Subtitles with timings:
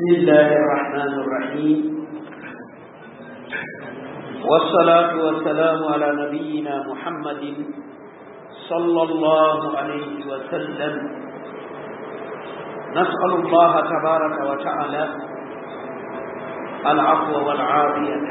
[0.00, 1.80] بسم الله الرحمن الرحيم
[4.50, 7.42] والصلاة والسلام على نبينا محمد
[8.68, 10.94] صلى الله عليه وسلم
[12.96, 15.04] نسأل الله تبارك وتعالى
[16.90, 18.30] العفو والعافية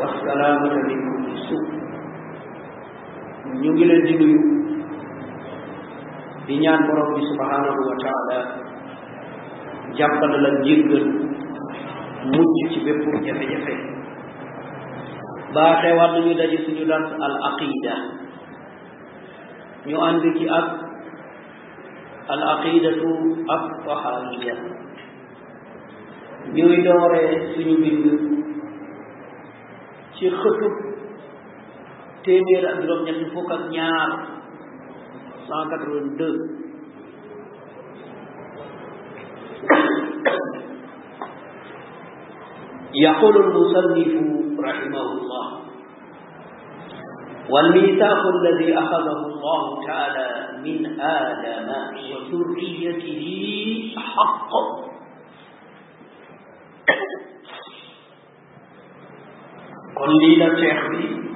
[0.00, 1.68] والسلامة من كل سوء
[3.62, 4.40] ñu ngi leen di nuyu
[6.48, 6.54] di
[9.98, 11.06] jappal la jirgal
[12.34, 13.74] mucc ci bepp jafé jafé
[15.54, 17.94] ba xewal lu ñu dajé suñu lant al aqida
[19.86, 20.68] ñu andi ci ak
[22.34, 23.08] al aqidatu
[23.56, 24.54] ak tahaniya
[26.56, 27.22] ñu doore
[27.54, 28.04] suñu bind
[30.16, 30.68] ci xëtu
[32.24, 34.10] téméra ak juróom ñett fukk ak ñaar
[35.44, 36.53] 182
[43.02, 45.60] يقول المصنف رحمه الله
[47.50, 51.72] والميثاق الذي أخذه الله تعالى من آدم
[52.08, 53.24] وذريته
[53.98, 54.50] حق
[60.00, 61.32] قل لي لا تخبي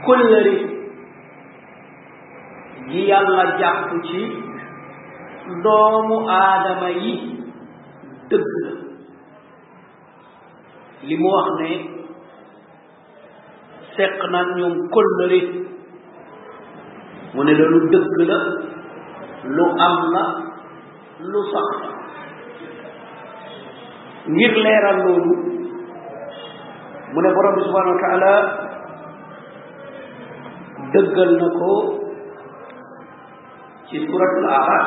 [0.05, 0.55] kóllëre
[2.89, 4.19] gi yàlla jàpp ci
[5.63, 7.13] doomu aadama yi
[8.29, 8.71] dëgg la
[11.07, 11.69] li mu wax ne
[13.95, 15.39] seq naan ñoom kóllëre
[17.33, 18.17] mu ne la lu dëgg
[19.55, 19.97] lu am
[21.31, 21.92] lu sax
[24.27, 25.33] ngir leeral loolu
[27.11, 28.35] mu ne borom bi subhanahu wa ta'ala
[30.95, 31.71] deggal na ko
[33.91, 34.85] ci surat al-ahad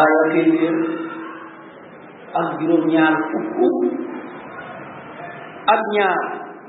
[0.00, 0.76] aya ki ngir
[2.32, 3.14] ak juroom ñaar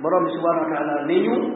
[0.03, 1.54] borom subhanahu wa ta'ala ne ñu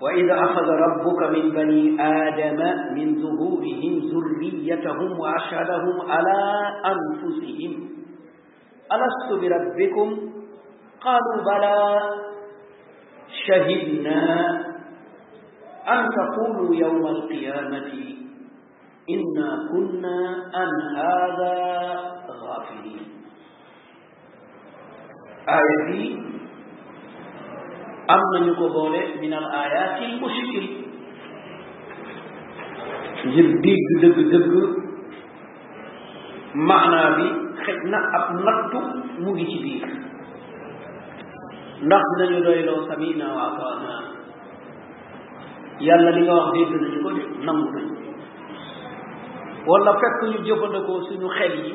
[0.00, 2.62] وإذا أخذ ربك من بني آدم
[2.94, 6.42] من ظهورهم ذريتهم وأشهدهم على
[6.84, 7.88] أنفسهم
[8.92, 10.32] ألست بربكم
[11.00, 12.00] قالوا بلى
[13.46, 14.50] شهدنا
[15.88, 17.92] أن تقولوا يوم القيامة
[19.10, 21.86] إنا كنا عن هذا
[22.44, 23.06] غافلين
[25.48, 26.25] آية
[28.08, 30.66] am ñu ko boole min al ayatil mushkil
[33.28, 34.52] ngir dégg dëgg-dëgg
[36.68, 37.26] maanaa bi
[37.64, 38.80] xëj na ab nattu
[39.20, 39.88] mu ngi ci biir
[41.86, 43.74] ndax nañu doyloo samina wa
[45.80, 47.10] yàlla li wax dégg nañu ko
[47.46, 47.94] nangu nañu
[49.66, 51.72] wala fekk ñu jëfandikoo suñu xel yi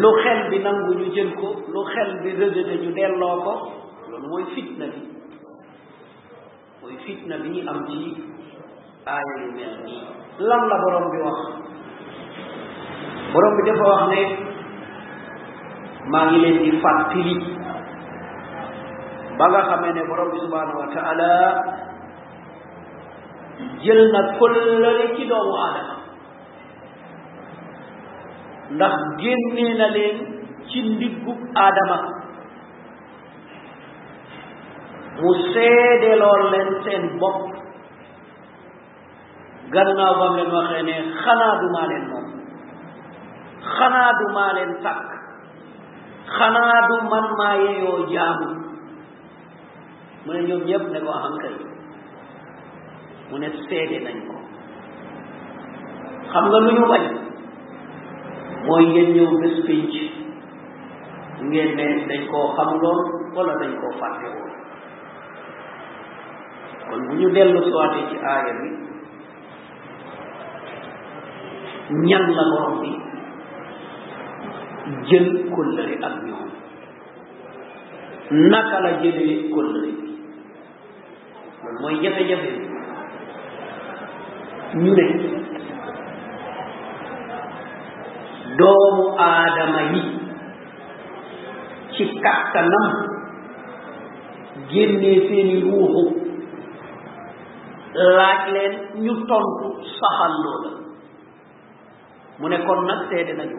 [0.00, 3.54] lu xel bi nangu ñu jël ko lu xel bi rejeté ñu delloo ko
[4.14, 5.02] loolu mooy fitna bi
[6.82, 7.98] mooy fitna bi am ci
[9.10, 10.02] aaya yu mel nii
[10.48, 11.38] lan la borom bi wax
[13.32, 14.20] borom bi dafa wax ne
[16.12, 17.34] maa ngi leen di fàttali
[19.38, 20.86] ba nga xamee ne borom bi subhanahu wa
[23.82, 25.94] jël na kóllëre ci doomu aadama
[28.74, 30.18] ndax génnee na leen
[30.68, 31.98] ci ndiggub aadama
[35.18, 35.66] Musa
[36.02, 37.36] de lor lenten bok
[39.72, 42.26] ganna wam len waxe ne xana du ma len mom
[43.74, 45.00] xana du ma len tak
[46.36, 48.48] xana du man ma yeyo jaamu
[50.24, 51.56] mune ñom ñep ne ko am kay
[53.30, 54.36] mune sede nañ ko
[56.32, 57.04] xam nga lu ñu bañ
[58.66, 59.96] moy ngeen ñew bes pinch
[61.50, 63.00] ngeen ne dañ ko xam lool
[63.34, 64.63] wala dañ ko fatte woon
[66.90, 68.68] kon bu ñu dellu soate ci aaya bi
[72.08, 72.90] ñan la borom bi
[75.08, 76.50] jël kullëri ak ñoom
[78.50, 79.92] naka la jëlee kullëri
[81.62, 82.50] moom mooy jafe-jafe
[84.82, 85.04] ñu ne
[88.58, 90.00] doomu aadama yi
[91.94, 92.92] ci kàttanam
[94.72, 96.23] génnee seeni ruuxu
[97.94, 98.72] laaj leen
[99.04, 99.66] ñu tontu
[99.98, 100.70] saxal loola
[102.40, 103.58] mu ne kon nag seede nañu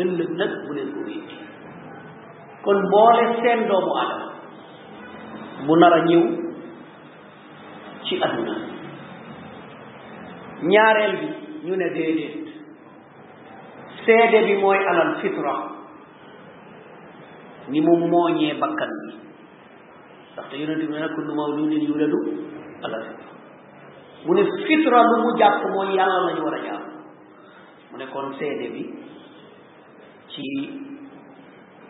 [0.00, 1.36] ëllëg nag bu leen ko wéeti
[2.64, 4.26] kon boole seen doomu aadama
[5.66, 6.24] bu nar a ñëw
[8.06, 8.54] ci adduna
[10.70, 11.26] ñaareel bi
[11.66, 12.46] ñu ne déedéet
[14.04, 15.54] seede bi mooy alal fitra
[17.68, 19.12] ni mu mooñee bakkan bi
[20.32, 22.52] ndaxte yonente bi ne nag kullu mawludin yuladu
[22.84, 23.06] alal
[24.26, 26.82] mu ne fitra lu mu jàpp mooy yàlla lañu war a jaam
[27.90, 28.82] mu ne kon seede bi
[30.32, 30.46] ci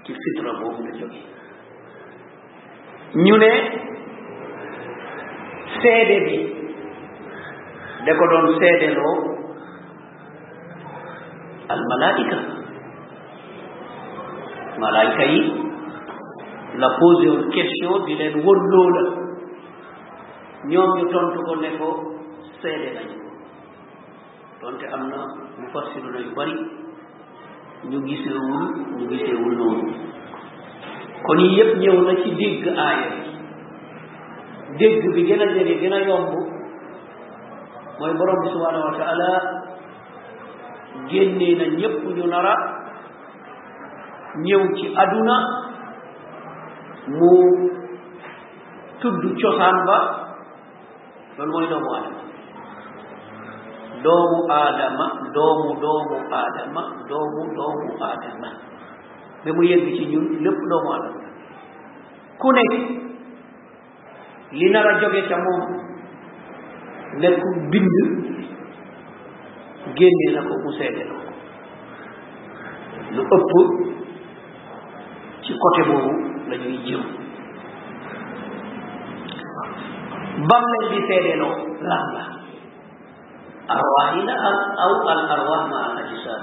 [0.05, 1.21] ci fitra boobu la jóge
[3.25, 3.53] ñu ne
[5.83, 6.37] seede bi
[8.05, 9.15] da ko doon seede loo
[11.75, 12.39] almalaika
[14.85, 15.41] malaika yi
[16.81, 19.24] la posé question di leen wóor loola
[20.67, 21.89] ñoom ñu tontu ko ne ko
[22.65, 23.19] nañu
[24.61, 25.17] ko am na
[25.59, 26.55] mu fassiru na yu bari
[27.89, 28.65] ñu giseewul
[28.97, 29.93] ñu giseewul noonu
[31.27, 33.23] kon yépp ñëw na ci dégg aaya bi
[34.79, 36.33] dégg bi gën a jege gën a yomb
[37.99, 39.41] mooy borom bi subhanahu wa
[41.11, 42.55] génnee na ñépp ñu nara
[44.45, 45.37] ñëw ci aduna
[47.09, 47.33] mu
[49.01, 50.24] tudd cosaan ba
[51.39, 52.07] loolu mooy
[54.05, 58.49] doomu aadama doomu aadama doomu doomu aadama doomu doomu aadama
[59.45, 61.25] ba mu yegg ci ñun lépp doomu aadama
[62.43, 62.75] ku nekk
[64.59, 65.63] li nar a jóge ca moom
[67.25, 67.91] nekku bind
[69.99, 71.03] génne na ko mu seede
[73.17, 73.51] lu ëpp
[75.43, 76.11] ci côté boobu
[76.49, 77.03] la ñuy
[80.43, 81.49] bammel bi feedeno
[81.91, 82.23] rahma
[83.75, 84.35] arwahina
[84.87, 86.43] aw al arwah ma al ajisad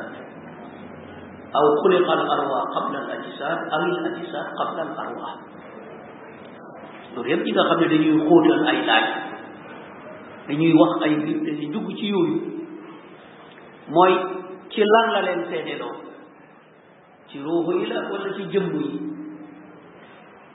[1.59, 5.33] aw kuliqa al arwah qabla al ajisad aw al ajisad qabla al arwah
[7.15, 9.07] loolu yëpp ñi nga xam ne dañuy xóotal ay laaj
[10.47, 12.39] dañuy wax ay mbir dañuy dugg ci yooyu
[13.91, 14.13] mooy
[14.71, 15.95] ci lan la leen seedeloo
[17.27, 18.89] ci ruuxu yi la wala ci jëmb yi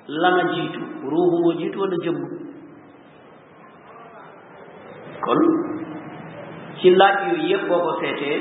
[0.09, 2.36] la na jiitu ruuxu moo jiitu wala jëmb
[5.27, 5.41] kon
[6.79, 8.39] ci laaj yooyu yëpp boo ko seetee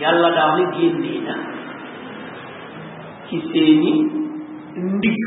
[0.00, 1.34] yàlla daal ni génnee na
[3.28, 3.92] ci seeni
[4.76, 5.24] ndigg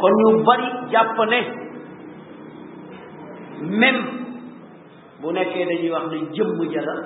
[0.00, 1.40] kon ñu bari jàpp ne
[3.80, 4.00] même
[5.20, 6.96] bu nekkee dañuy wax ne jëmm jala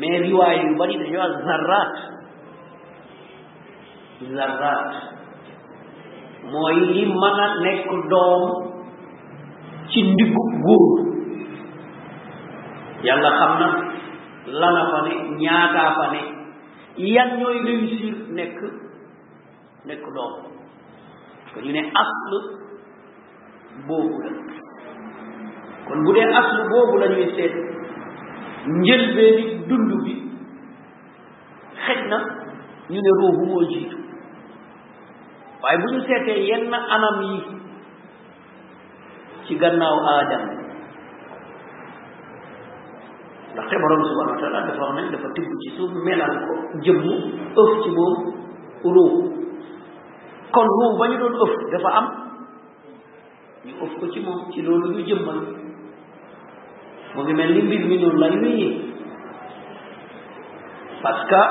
[0.00, 1.96] mais riwaay yu bari dañuy wax zarraat
[4.34, 4.92] zarraat
[6.52, 8.44] mooy li mën a nekk doom
[9.92, 11.06] ci ndiggu góor
[13.06, 13.68] yàlla xam na
[14.46, 16.20] lana fa ne ñaataa fa ne
[17.14, 18.58] yan ñooy réussir nekk
[19.86, 20.32] nekk doom
[21.52, 22.32] ko ñu ne asl
[23.88, 24.30] boobu la
[25.86, 27.54] kon bu dee asl boobu la ñuy seet
[28.80, 30.14] njëlbeeni dund bi
[31.84, 32.18] xëj na
[32.90, 33.96] ñu ne ruubu moo jiitu
[35.62, 37.59] waaye bu ñu seetee yenn anam yi
[39.50, 40.42] ci gannaaw aadam
[43.50, 46.54] ndaxte borom subhanahu wa taala dafa wax ne dafa tibb ci suuf melal ko
[46.86, 47.04] jëmm
[47.58, 48.14] ëf ci moom
[48.94, 49.14] ruux
[50.54, 52.06] kon ruux ba ñu doon ëf dafa am
[53.66, 55.40] ñu ëf ko ci moom ci loolu ñu jëmmal
[57.16, 58.74] mu ngi mel ni mbir mi noonu lay wéyee
[61.02, 61.42] parce que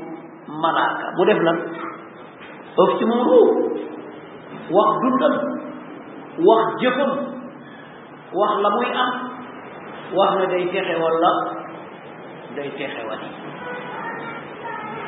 [0.62, 1.59] malaaka mu def lan
[2.83, 3.50] ëf ci moom ruux
[4.77, 5.35] wax dundam
[6.47, 7.12] wax jëfam
[8.38, 9.11] wax la muy am
[10.17, 11.31] wax na day texe walla
[12.57, 13.29] day texe wati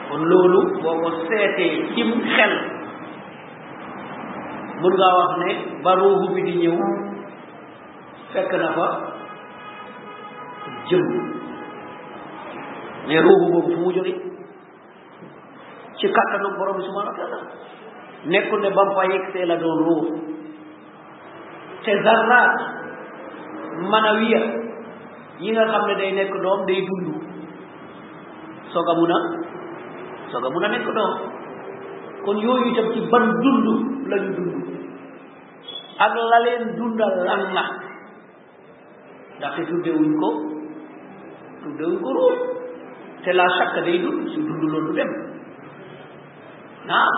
[0.08, 2.54] kon loolu boo ko seetee cim xel
[4.82, 5.48] mun ngaa wax ne
[5.84, 6.76] ba ruuxu bi di ñëw
[8.32, 8.86] fekk na fa
[10.88, 11.06] jëm
[13.06, 14.12] mais ruuxu boobu fu mu jóge
[15.98, 17.38] ci kàttanu borom bi subhanahu wa taala
[18.24, 20.04] ne ba mu fa yegsee la doon ruux
[21.84, 22.56] te zarraat
[23.92, 24.40] manawiya
[25.40, 27.08] yi nga xam ne day nekk doom day dund
[28.72, 29.18] soog a mun a
[30.30, 31.14] soog a mun a nekk doom
[32.24, 33.64] kon yooyu itam ci ban dund
[34.10, 34.59] lañu dund
[36.04, 37.64] ak la leen dundal lan la
[39.36, 40.28] ndaxte tuddewuñ ko
[41.62, 42.36] tuddewuñ ko ruux
[43.24, 45.10] te la chaque day dund su dund loolu dem
[46.88, 47.14] naam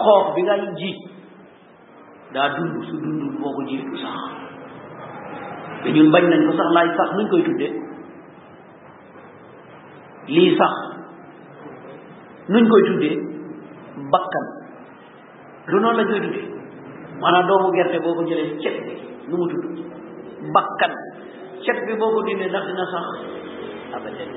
[0.00, 0.90] xoox bi ngay ji
[2.34, 4.20] daa dund su dund boo ko ji du sax
[5.82, 7.72] te ñun bañ nañ ko sax laaj sax nuñ koy tuddee
[10.34, 10.74] lii sax
[12.52, 13.16] nuñ koy tuddee
[14.12, 14.46] bakkan
[15.70, 16.46] lu noonu la ñuy dundee
[17.20, 18.92] maanaam doomu gerte boo ko jëlee cet bi
[19.28, 19.78] nu mu tudd
[20.54, 20.92] bakkan
[21.64, 23.06] cet bi boo ko dindee ndax dina sax
[23.96, 24.30] abadan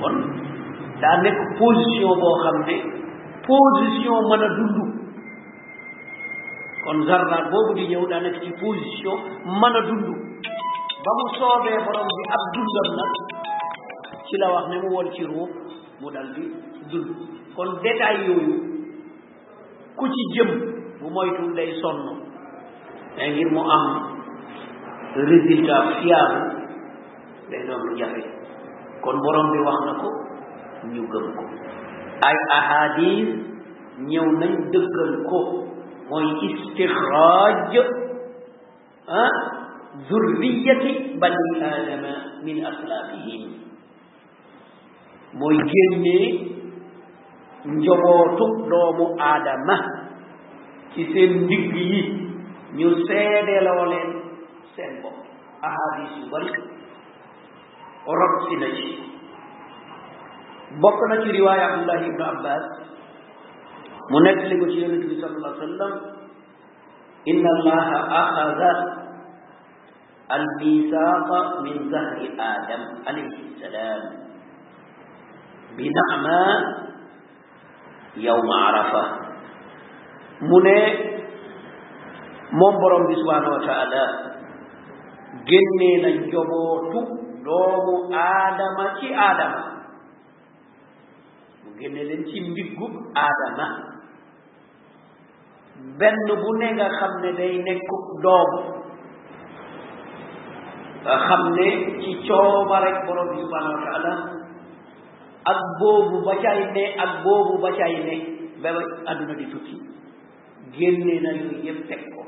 [0.00, 0.16] kon
[1.02, 2.74] daa nekk position boo xam ne
[3.46, 4.76] position mën a dund
[6.84, 10.06] kon zarraat boobu di ñëw daa nekk ci a dund
[11.04, 13.12] ba mu soobee borom bi ab dundam nag
[14.26, 15.50] ci la wax ne mu woon ci ruux
[16.00, 16.44] mu dal di
[16.90, 17.16] dund
[17.56, 18.71] kon détail yooyu
[19.96, 20.50] ku ci jëm
[21.00, 22.00] bu moytuwul day sonn
[23.16, 23.84] mais ngir mu am
[25.16, 26.40] résultat fiable
[27.50, 28.22] day doon lu jafe
[29.04, 30.08] kon borom bi wax na ko
[30.92, 31.44] ñu gëm ko
[32.28, 33.28] ay ahadis
[34.08, 35.38] ñëw nañ dëggal ko
[36.08, 37.72] mooy istixraaj
[39.22, 39.34] ah
[40.08, 42.12] zurriyati bani aadama
[42.44, 43.42] min aslaabihim
[45.38, 46.51] mooy génnee
[47.64, 49.76] njobootu doomu aadama
[50.94, 52.00] ci seen ndigg yi
[52.76, 54.10] ñu seedeloo leen
[54.76, 55.16] seen bopp
[55.68, 56.50] ahadis yu bari
[58.18, 58.88] rot si na ci
[60.80, 62.64] bokk na ci riwaaya abdullah ibnu abbas
[64.10, 65.92] mu nekk li ko ci yonente bi sallallahu alayhi wa sallam
[67.30, 68.72] inna allaha axada
[70.34, 74.02] al misaaqa min zahri adam alayhi salaam
[75.76, 76.38] bi naama
[78.16, 79.02] yawma arafa
[80.40, 80.76] mu ne
[82.52, 84.04] moom borom bi subhanahu wa taala
[85.48, 87.00] génnee na njobootu
[87.44, 89.62] doomu aadama ci aadama
[91.64, 93.68] mu génne leen ci mbiggub aadama
[95.98, 97.88] benn bu ne nga xam ne day nekk
[98.22, 98.60] doomu
[101.26, 101.68] xam ne
[102.04, 104.41] ci cooba rek borom bi subhanahu wa taala
[105.42, 108.16] ak boobu ba cay ne ak boobu ba cay ne
[108.62, 108.70] ba
[109.10, 109.74] adduna di tukki
[110.74, 112.22] génne na yooyu yëpp teg ko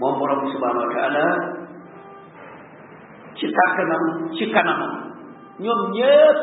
[0.00, 1.24] moom borom bi subhanahu wa taala
[3.38, 4.04] ci kàttanam
[4.38, 4.94] ci kanamam
[5.64, 6.38] ñoom ñëpp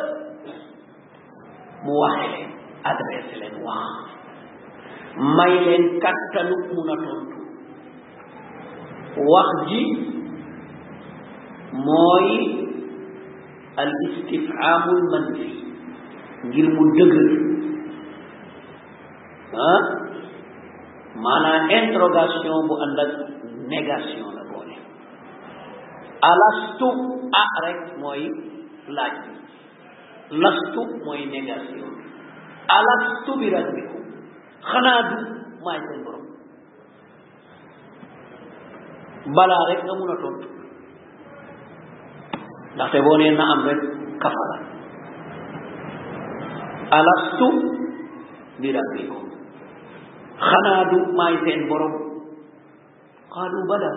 [1.85, 2.49] mu waxe leen
[2.91, 3.97] adressé leen wax
[5.37, 7.39] may leen kàttanu mun a tontu
[9.29, 9.81] wax ji
[11.77, 12.65] mooy
[13.81, 15.47] al istifhamul manfi
[16.49, 17.29] ngir mu dëgër
[19.71, 19.83] ah
[21.25, 23.11] maanaam interrogation bu ànd ak
[23.71, 24.75] négation la boole
[26.29, 26.87] alastu
[27.39, 28.23] a ah, rek mooy
[28.97, 29.41] laaj bi
[30.43, 31.93] lastu mooy négation
[32.77, 34.03] alastu bi rabbikum
[34.71, 35.17] xanaa du
[35.65, 36.25] maay seen borom
[39.37, 40.56] balaa rek nga mun a tontu
[42.77, 43.67] لاتبوني ما أمر
[44.23, 44.57] كفارة
[46.97, 47.41] ألست
[48.61, 49.25] بربكم
[50.49, 51.95] خناد ما يسين برب
[53.35, 53.91] قالوا بلى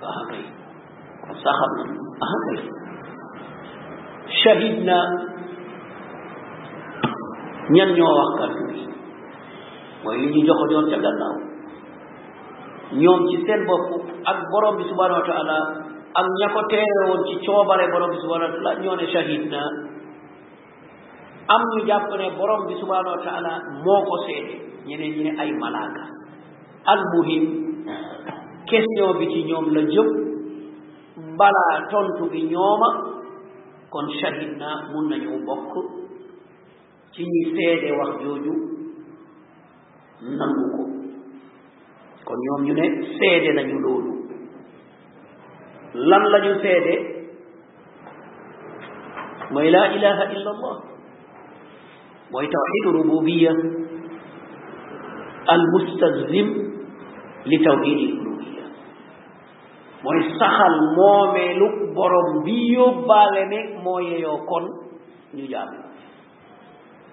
[0.00, 0.44] فهكي
[1.44, 1.72] سخب
[2.24, 2.62] أهكي
[4.42, 4.98] شهدنا
[7.70, 8.58] نيان نيو وقت
[9.98, 11.34] moy li ñu joxo joon ca gannaaw
[13.02, 15.58] ñoom ci seen bopp ak borom bi subhanahu wa ta'ala
[16.18, 19.42] ak ña ko teere woon ci coobare borom bi subhanau wa taala ñoo ne shahid
[19.50, 19.60] na
[21.54, 23.52] am ñu jàpp ne borom bi subhanau wa taala
[23.86, 24.54] moo ko seede
[24.88, 26.04] ñeneen ñu ne ay malaaka
[26.92, 27.44] almuhim
[28.66, 30.08] question bi ci ñoom la jëm
[31.38, 32.88] balaa tontu bi ñooma
[33.90, 35.72] kon shahid na mun nañu bokk
[37.14, 38.52] ci ñuy seede wax jooju
[40.38, 40.80] nangu ko
[42.26, 42.84] kon ñoom ñu ne
[43.18, 44.17] seede nañu loolu
[45.94, 46.96] لن لا جو سيدي
[49.50, 50.80] موي لا اله الا الله
[52.32, 53.50] موي توحيد الربوبيه
[55.54, 56.52] المستلزم
[57.46, 58.62] لتوحيد الالوهيه
[60.04, 64.68] موي سخال مومي لو بروم بيو بالني موي يو كون
[65.34, 65.68] ني جام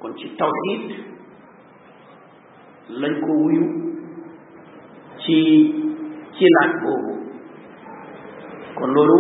[0.02, 0.96] كون سي توحيد
[2.90, 3.68] لنجكو ويو
[5.26, 5.40] سي
[6.40, 7.15] سي لاك
[8.76, 9.18] kon loolu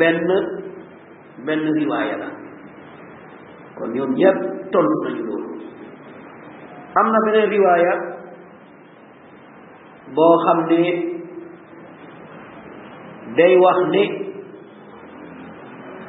[0.00, 0.18] benn
[1.46, 2.28] benn riwaaya la
[3.76, 4.36] kon ñoom ñëpp
[4.72, 5.48] tontu nañu loolu
[6.98, 7.92] am na beneen riwaaya
[10.16, 10.80] boo xam ne
[13.36, 14.02] day wax ne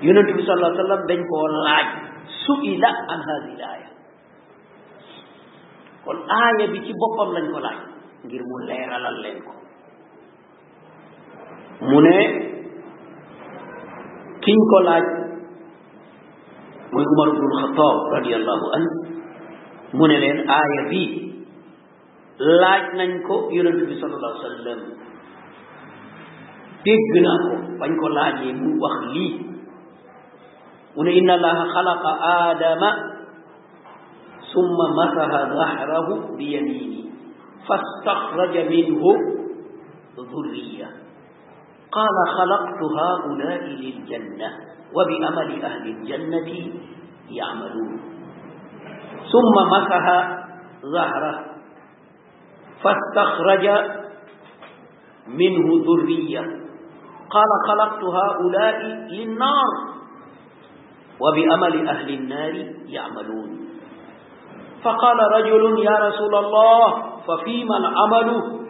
[0.01, 1.87] yonent bi sallallahu alayhi dañ koo laaj
[2.45, 3.89] su'ila an hadhihi aaya
[6.05, 7.79] kon aaya bi ci boppam lañ ko laaj
[8.25, 9.60] ngir mu leeralal leen ko
[11.81, 12.15] mune
[14.45, 15.05] kiñ ko laaj
[16.93, 18.83] mooy umar ibnul khattab radiyallahu an
[19.97, 21.01] mune len leen bi
[22.61, 24.79] laaj nañ ko yunus bi sallallahu alayhi wasallam
[26.85, 29.27] dégg na ko bañ ko laaje mu wax li
[30.95, 32.09] mune inna allaha khalaqa
[32.49, 32.91] adama
[34.51, 36.07] ثم مسح ظهره
[36.37, 36.99] بيمينه
[37.67, 39.03] فاستخرج منه
[40.31, 41.00] ذريه
[41.91, 44.49] قال خلقت هؤلاء للجنة
[44.93, 46.49] وبأمل أهل الجنة
[47.29, 47.99] يعملون
[49.31, 50.05] ثم مسح
[50.93, 51.45] ظهره
[52.83, 53.65] فاستخرج
[55.27, 56.59] منه ذرية
[57.29, 59.73] قال خلقت هؤلاء للنار
[61.19, 62.55] وبأمل أهل النار
[62.87, 63.49] يعملون
[64.83, 66.93] فقال رجل يا رسول الله
[67.27, 68.60] ففيما العمل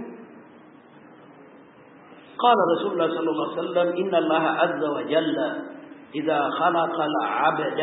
[2.41, 5.53] قال رسول الله صلى الله عليه وسلم إن الله عز وجل
[6.15, 7.79] إذا خلق العبد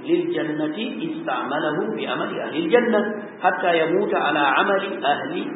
[0.00, 0.76] للجنة
[1.10, 5.46] استعمله بعمل أهل الجنة حتى يموت على عمل أهل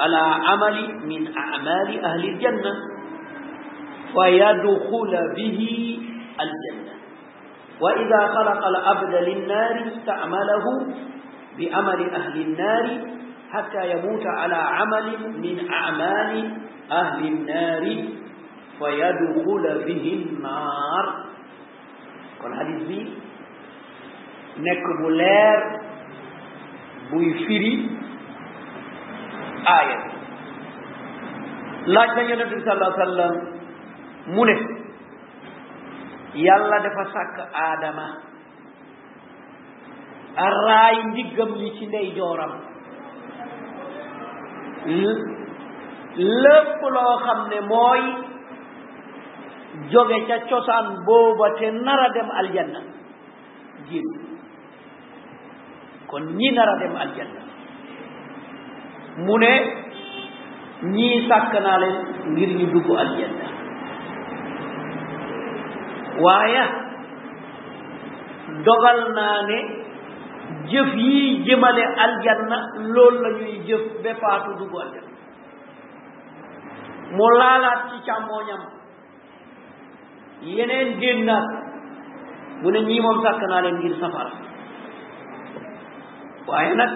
[0.00, 2.74] على عمل من أعمال أهل الجنة
[4.14, 5.68] فيدخل به
[6.40, 6.92] الجنة
[7.80, 10.64] وإذا خلق العبد للنار استعمله
[11.58, 13.15] بعمل أهل النار
[13.56, 15.08] حتى يموت على عمل
[15.42, 16.32] من أعمال
[16.92, 17.84] أهل النار
[18.78, 21.06] فيدخل به النار
[22.42, 23.00] قال حديث بي
[24.64, 25.80] نكبولار
[27.12, 27.90] بويفيري
[29.80, 29.98] آية
[31.86, 33.34] لاجل ينبي صلى الله عليه وسلم
[34.36, 34.60] منه
[36.34, 37.98] يلا دفسك آدم
[40.46, 42.75] الرأي ديقم لكي نيجورم دي
[46.16, 48.00] lépp loo xam ne mooy
[49.90, 52.80] jóge ca cosaan booba te nar dem aljanna
[53.88, 54.04] jiit
[56.10, 57.40] kon ñi nara dem aljanna
[59.26, 59.52] mu ne
[60.92, 61.96] ñii sàkk naa leen
[62.32, 63.46] ngir ñu dugg aljanna
[66.22, 66.62] waaye
[68.64, 69.58] dogal naa ne
[70.70, 72.58] jëf yii jëmale aljanna
[72.94, 75.14] loolu la ñuy jëf béppaatu dugu aljanna
[77.16, 78.62] mu laalaat ci càmmooñam
[80.56, 81.46] yeneen génnaat
[82.62, 84.30] mu ne ñii moom sàkk naa leen ngir safara
[86.48, 86.90] waaye nag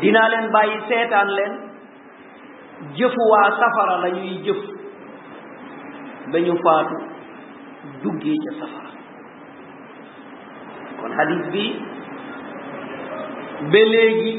[0.00, 1.52] dinaa leen bàyyi seetaan leen
[2.98, 4.60] jëfu waa safara la ñuy jëf
[6.32, 6.96] ba ñu faatu
[8.02, 8.90] duggee ca safara
[11.00, 11.72] kon hadis bii
[13.62, 14.34] ba léegi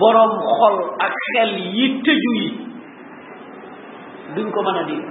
[0.00, 2.48] boroom xol ak xel yi tëju yi
[4.34, 5.04] duñ ko mën a dégg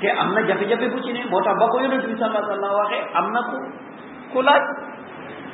[0.00, 3.04] te am na jafe-jafe bu ci ne moo tax ba ko yonent bi sallallahu alayhi
[3.14, 3.56] wa am na ku
[4.32, 4.62] ku laaj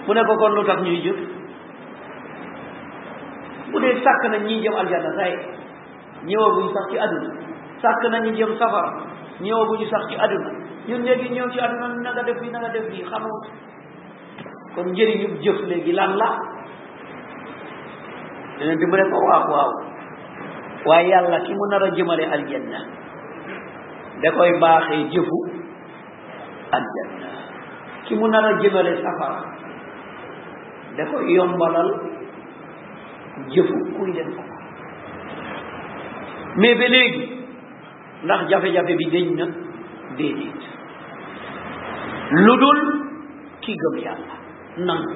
[0.07, 1.19] mu ne ko kon lu tax ñuy jëf
[3.73, 5.33] mu dee sàkk nañ ñi jëm aljanna say
[6.27, 7.31] ñëwaguñ sax ci àdduna
[7.83, 8.91] sàkk nañu jëm safara
[9.41, 10.51] ñëwaguñu sax ci àdduna
[10.89, 13.41] ñun léegi ñëw ci àdduna na nga def bi na nga def bi xamoo
[14.75, 16.31] kon njëriñu jëf léegi lan la
[18.61, 19.71] yonent bi ne ko waaw waaw
[20.87, 22.79] waaye yàlla ki mu nar a jëmale aljanna
[24.23, 25.39] da koy baaxee jëfu
[26.77, 27.29] aljanna
[28.05, 29.43] ki mu nar a jëmale safara
[30.97, 31.91] da koy yombalal
[33.55, 34.43] jëfu kuy dem ko
[36.61, 37.25] mais ba léegi
[38.25, 39.47] ndax jafe-jafe bi dañ na
[40.17, 40.63] déedéet
[42.45, 42.81] lu dul
[43.61, 44.40] ki gëm yàlla
[44.85, 45.15] nangu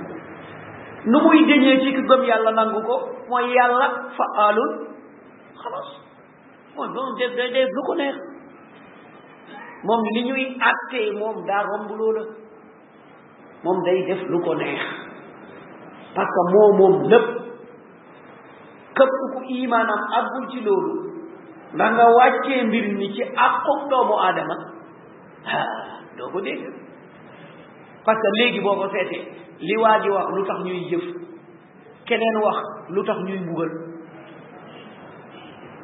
[1.05, 2.95] nu muy déñee ci ki yàlla nangu ko
[3.29, 4.73] mooy yàlla fa alul
[5.63, 5.89] xalas
[6.77, 8.17] moom def day def lu ko neex
[9.85, 12.23] moom li ñuy àttee moom daa romb loola
[13.65, 14.81] moom day def lu ko neex
[16.15, 17.27] parce que moo moom lépp
[18.97, 20.95] képp ku imaanam àggul ci loolu
[21.75, 24.57] ndax nga wàccee mbir mi ci àqu doomu aadama
[25.47, 26.65] ah doo ko dégg
[28.05, 28.89] parce que léegi boo ko
[29.61, 31.05] li waa ji wax lu tax ñuy jëf
[32.07, 32.57] keneen wax
[32.89, 33.71] lu tax ñuy mbugal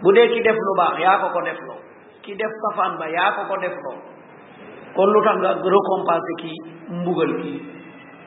[0.03, 1.81] bu dee ki def lu baax yaa ko ko def loo
[2.23, 3.99] ki def safaan ba yaa ko ko def loo
[4.97, 6.53] kon lu tax nga récompenser ki
[6.91, 7.61] mbugal kii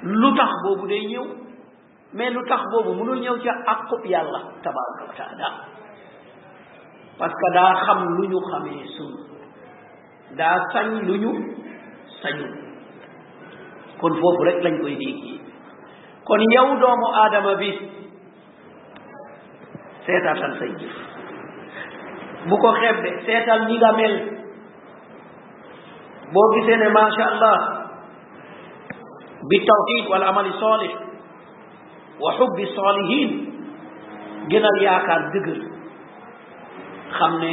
[0.04, 1.26] lu tax boobu day ñëw
[2.14, 5.50] mais lu tax boobu mënul ñëw ca ci àqub yàlla tabaraka wa taala
[7.18, 9.12] parce que daa xam lu ñu xamee suñ
[10.38, 11.32] daa sañ lu ñu
[12.22, 12.63] sañul
[14.04, 15.40] kon fofu rek lañ koy déggee
[16.28, 17.70] kon yow doomu aadama bi
[20.06, 20.96] seetaatal say jëf
[22.50, 24.14] bu ko xebbe de seetal ñi nga mel
[26.34, 27.60] boo gisee ne macha allah
[29.50, 30.94] bi tawhid wal amali salih
[32.24, 33.32] wa xubbi salihin
[34.52, 35.60] gënal yaakaar dëgër
[37.20, 37.52] xam ne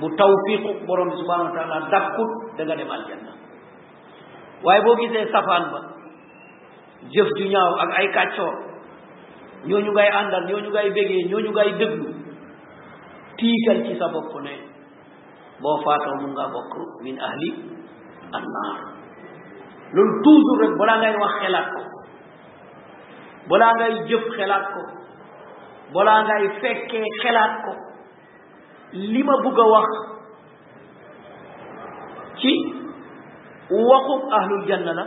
[0.00, 3.32] bu tawfiq borom bi subhanahu wa taala dakkut da nga dem aljanna
[4.64, 5.80] waaye boo gisee safaan ba
[7.12, 8.54] jëf ju ñaaw ak ay kàccoor
[9.68, 12.06] ñooñu ngay àndal ñooñu ngay bégee ñooñu ngay déglu
[13.38, 14.54] tiital ci sa bopp ne
[15.62, 16.72] boo faatoo mu nga bokk
[17.04, 17.48] min ahli
[18.38, 18.78] annaar
[19.94, 21.82] loolu toujours rek balaa ngay wax xelaat ko
[23.48, 24.82] balaa ngay jëf xelaat ko
[25.94, 27.72] balaa ngay fekkee xelaat ko
[28.94, 29.88] li ma bugg a wax
[32.40, 32.81] ci
[33.80, 35.02] وقف أهل الجنة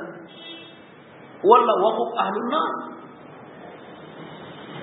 [1.46, 2.96] ولا وقف أهل النار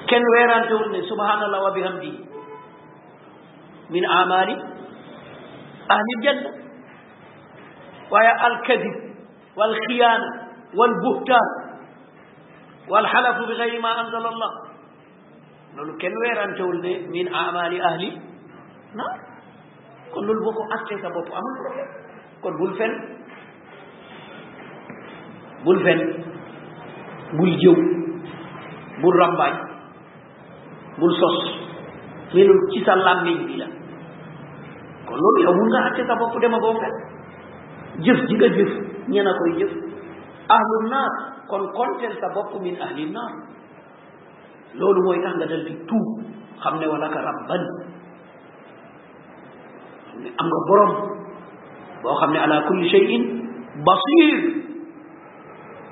[0.08, 2.12] كان ويران تقولني سبحان الله وبحمده
[3.90, 4.48] من أعمال
[5.90, 6.50] أهل الجنة
[8.10, 8.96] ويا الكذب
[9.56, 10.30] والخيانة
[10.78, 11.48] والبهتان
[12.88, 14.50] والحلف بغير ما أنزل الله
[15.74, 18.02] نقول كان ويران تقولني من أعمال أهل
[18.92, 19.18] النار
[20.14, 21.56] كل البقو أكتك بقو أمر
[22.42, 23.11] كل بلفن
[25.64, 25.98] bul ven
[27.38, 27.76] bul jëw
[29.02, 29.54] bul rambaaj
[30.98, 31.38] bul sos
[32.34, 33.66] melul ci sa làmmiñ bi la
[35.06, 36.94] kon loolu yow mun nga acce sa bopp dema boo fen
[38.06, 38.70] jëf ji nga jëf
[39.10, 39.72] ñe na koy jëf
[40.56, 41.12] ahlul naar
[41.48, 43.32] kon konteel sa bopp min ahlil naar
[44.74, 46.08] loolu mooy tax nga dal di tuub
[46.62, 47.62] xam ne walaka rabban
[50.06, 50.92] xam ne am nga borom
[52.02, 53.24] boo xam ne ala kulli cheyin
[53.86, 54.61] basir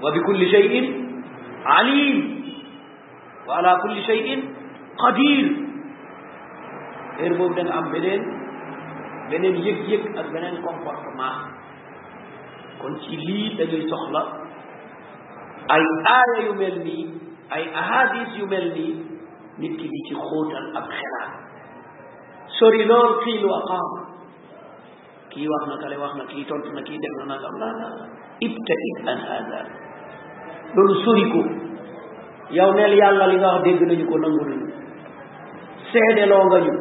[0.02, 0.74] وبكل شيء
[1.64, 2.42] عليم
[3.48, 4.48] وعلى كل شيء
[4.98, 5.66] قدير
[7.18, 8.22] غير بودن ام بنين
[9.30, 11.34] بنين يك يك اك بنين كومبورتمان
[12.82, 14.22] كون سي لي داجي سوخلا
[15.70, 15.84] اي
[16.18, 17.00] اي يملني
[17.52, 18.88] اي احاديث يملني
[19.58, 21.30] نيت كي ديتي خوتال اب خلال
[22.60, 23.90] سوري لول قيل وقام
[25.30, 27.88] كي واخنا كالي واخنا كي تونت كي دمنا لا لا
[28.46, 29.89] ابتعد ان هذا
[30.74, 31.40] loolu sori ko
[32.54, 34.66] yow neel yàlla li nga wax dégg nañu ko nangu nañu
[35.92, 36.72] seede loo nga ñu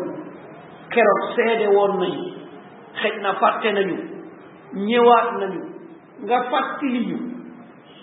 [0.93, 2.23] keroog seede woon nañu
[3.01, 3.95] xëj na fàtte nañu
[4.87, 5.61] ñëwaat nañu
[6.23, 7.17] nga fàttili ñu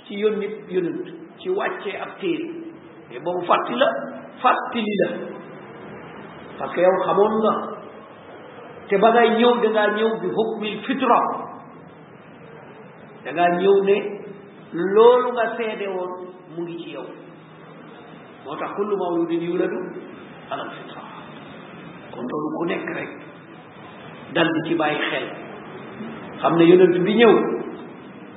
[0.06, 2.42] ci yónnit yónnit ci wàccee ak téer
[3.08, 3.88] mais boobu fàtti la
[4.42, 5.08] fàttili la
[6.58, 7.52] parce que yow xamoon nga
[8.88, 11.20] te ba ngay ñëw da ngaa ñëw bi xukmil fitra
[13.24, 14.15] da ngaa ñëw ne
[14.74, 17.06] loolu nga seede woon mu ngi ci yow
[18.42, 19.78] moo tax kullu mawludin yuladu
[20.50, 21.02] alal fitra
[22.10, 23.10] kon loolu ku nekk rek
[24.34, 25.26] dal di ci bàyyi xel
[26.42, 27.34] xam ne yonent bi ñëw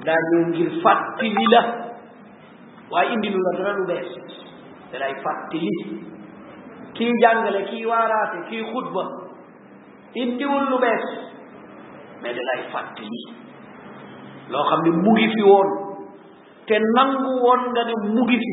[0.05, 1.61] daa ñëw ngir fàttali la
[2.91, 4.11] waaye indi lu la dara lu bees
[4.91, 5.13] da lay
[6.97, 9.03] kii jàngale kii waaraate kii xutba
[10.21, 11.05] indiwul lu bees
[12.21, 12.61] mais da lay
[14.49, 15.69] loo xam ne mu ngi fi woon
[16.69, 18.51] te nangu woon nga ne mu ngi fi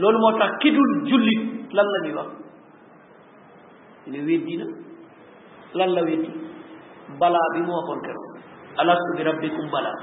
[0.00, 1.42] loolu moo tax dul jullit
[1.76, 2.28] lan la ñuy wax
[4.10, 4.66] ne weddi na
[5.78, 6.30] lan la weddi
[7.20, 8.32] balaa bi mu waxoon keroog
[8.82, 9.98] alastu bi rabbikum balaa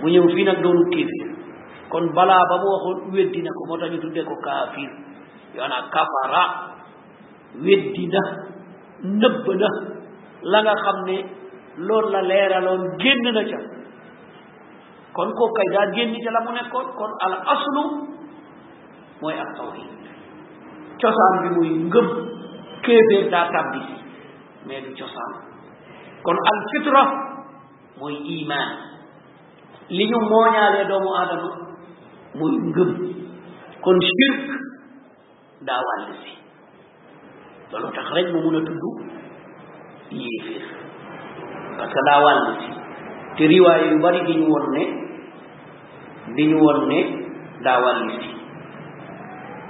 [0.00, 1.28] mu ñëw fii nag doonu kéefir
[1.90, 4.90] kon balaa ba mu waxoon weddi na ko moo tax ñu tuddee kaafir
[5.56, 6.44] yoona kafara
[7.66, 8.20] weddi na
[10.52, 11.16] la nga xam ne
[11.86, 13.58] loolu la leeraloon génn na ca
[15.20, 17.84] kon kooku kay daa génn ca la mu nekkoon kon al aslu
[19.20, 19.92] mooy ak tawhid
[21.02, 22.06] cosaan bi muy ngëm
[22.84, 23.96] kéeféer daa tàbbi si
[24.66, 25.34] mais du cosaan
[26.24, 27.02] kon al fitra
[28.00, 28.70] mooy iman
[29.92, 31.50] li ñu mooñaalee doomu aadama
[32.40, 32.90] muy ngëm
[33.84, 34.38] kon shirk
[35.68, 36.32] daa wàll si
[37.72, 38.84] loolu tax rek mu mun tudd
[40.22, 40.64] yéeféer
[41.78, 42.72] parce que daa wàll si
[43.36, 44.84] te riwaay yu bari gi ñu woon ne
[46.36, 47.00] liñuwoon ne
[47.64, 48.26] daawal lifi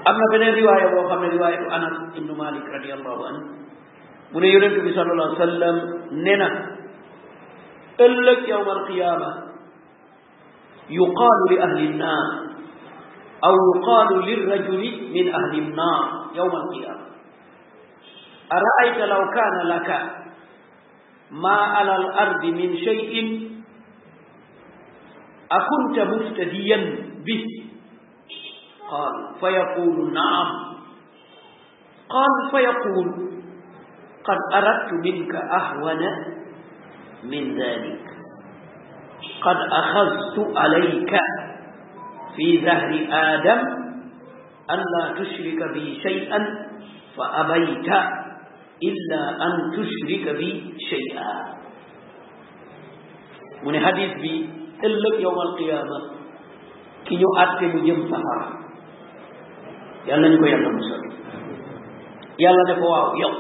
[0.07, 3.43] am na beneen riwaaya boo xam ne riwaayatu anas ibnu malik radiallahu anhu
[4.33, 5.77] mu ne yonent bi sallallahu alayhi wa sallam
[6.25, 6.49] ne na
[8.07, 9.31] ëllëg yawm alqiyama
[10.89, 12.29] yuqaalu li ahli nnaar
[13.43, 17.05] aw yuqaalu lirrajuli min ahli nnaar yawm alqiyama
[18.57, 19.99] araayta law kaana laka
[21.33, 23.50] ma ala al ardi min cheyin
[25.53, 26.77] أكنت مفتديا
[27.27, 27.45] به
[28.91, 30.51] قال فيقول نعم
[32.15, 33.07] قال فيقول
[34.25, 36.03] قد أردت منك أهون
[37.25, 38.05] من ذلك
[39.43, 41.17] قد أخذت عليك
[42.37, 43.61] في ذهر آدم
[44.71, 46.47] ألا تشرك بي شيئا
[47.17, 47.89] فأبيت
[48.83, 51.55] إلا أن تشرك بي شيئا
[53.65, 55.99] من حديث بي ëllëg yowmal qiyaama
[57.05, 58.47] ki ñu àtte mu jëm safara
[60.09, 61.03] yàlla ñu ko yàlla musal
[62.43, 63.33] yàlla ne ko waaw yow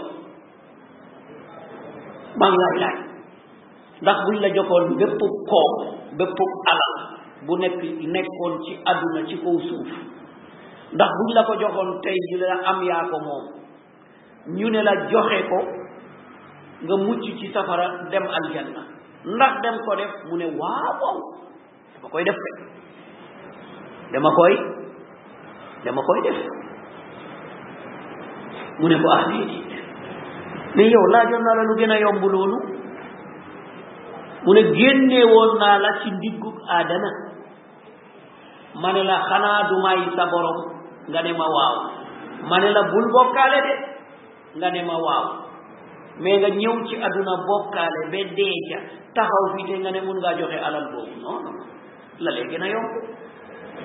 [2.38, 2.98] maa ngi lay laaj
[4.03, 5.14] ndax buñ la joxoon bépp
[5.46, 5.68] koom
[6.18, 6.38] bépp
[6.72, 6.94] alal
[7.46, 7.76] bu nekk
[8.14, 9.90] nekkoon ci àdduna ci kaw suuf
[10.94, 13.44] ndax buñ la ko joxoon tey ñu la am yaa ko moom
[14.59, 15.59] ñu ne la joxe ko
[16.85, 18.89] nga mucc ci safara dem aljanna
[19.24, 21.18] ndax dem ko def mu ne waaw waaw
[22.00, 22.37] dama koy def
[24.12, 24.54] dama koy
[25.85, 26.38] dama koy def
[28.80, 29.64] mu ne ko ah déedéet
[30.74, 32.20] mais yow laajoon naa la lu gën a yomb
[34.44, 35.20] mu ne génne
[35.61, 37.11] naa la ci ndiggug aadama
[38.80, 40.72] ma ne la xanaa du may sa borom
[41.09, 41.76] nga ne ma waaw
[42.48, 43.74] ma ne la bul bokkaale de
[44.56, 45.39] nga ne ma waaw
[46.20, 48.78] mais nga ñëw ci àdduna bokkaale ba dee ca
[49.16, 51.40] taxaw fii te nga ne mun ngaa joxe alal boobu non
[52.24, 52.88] la lee gën a yomb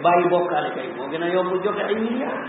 [0.04, 2.44] bàyyi bokkaale kay moo gën a yomb joxe ay milliards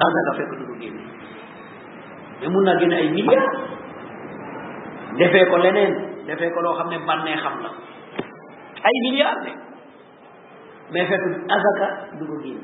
[0.06, 3.71] asaka fekk du génne mun naa génne ay milliards
[5.16, 5.92] defee ko leneen
[6.28, 7.70] defee ko loo xam ne bànnee xam la
[8.88, 9.50] ay milliards de
[10.92, 11.24] mais fekk
[11.56, 11.88] azaka
[12.20, 12.60] du ko génn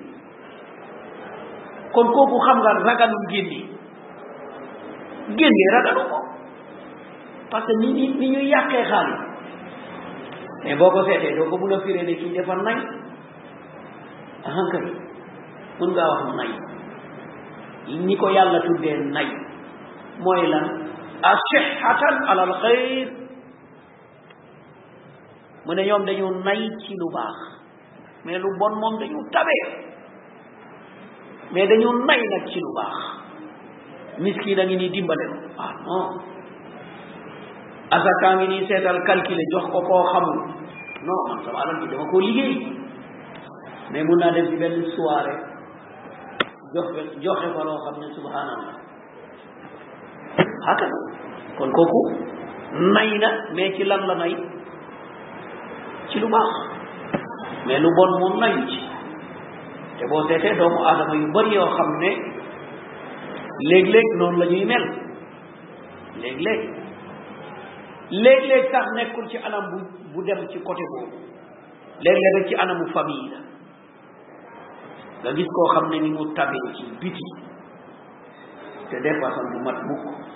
[1.92, 3.60] kon kooku xam nga ragalul génne
[5.38, 6.18] génne ragalu ko
[7.50, 9.20] parce que ni ni ni ñuy yàqee xaalis
[10.64, 12.78] mais boo ko seetee doo ko mun a firee ne kii dafa nay
[14.46, 14.86] ahankay
[15.80, 16.50] mën ngaa wax nay
[18.04, 19.26] ni ko yàlla tuddee nay
[20.24, 20.77] mooy lan
[21.24, 22.00] أشحة
[22.30, 23.12] على الخير
[25.66, 27.38] من يوم دا يوم نايكي لباخ
[28.24, 29.66] من لبون موم دا يوم تابع
[31.52, 32.98] من دا يوم نايكي لباخ
[34.18, 35.24] مسكي دا يوم ديمبالي
[35.58, 35.98] آه نو
[37.92, 40.32] أزا كامي ني سيدا الكالكي لجوخ أكو خمو
[41.06, 42.46] نو من سوالا كي دمكو ليجي
[43.90, 45.36] من منا دا زبال السواري
[46.74, 46.86] جوخ
[47.24, 48.74] جوخ فلو خمي سبحان الله
[50.68, 51.07] هكذا
[51.58, 52.00] kon kooku
[52.94, 54.32] nay na mais ci lan la nay
[56.08, 56.50] ci lu baax
[57.66, 58.62] mais lu bon moom nayu
[59.98, 62.10] te boo seetee doomu aadama yu bari yoo xam ne
[63.68, 64.84] léeg-léeg noonu la ñuy mel
[66.22, 66.60] léeg-léeg
[68.22, 69.78] léeg-léeg sax nekkul ci anam bu
[70.14, 71.16] bu dem ci côté boobu
[72.04, 73.32] léeg-léeg ci anamu famille
[75.22, 77.26] la nga gis koo xam ne ni mu tabee ci biti
[78.90, 80.27] te des fois sax du mat mukk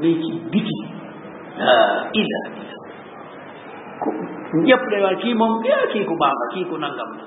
[0.00, 0.76] mais ci biti
[1.56, 2.38] la ah, ila
[5.20, 7.24] kii moom a kii ku baax la kii ku nangam la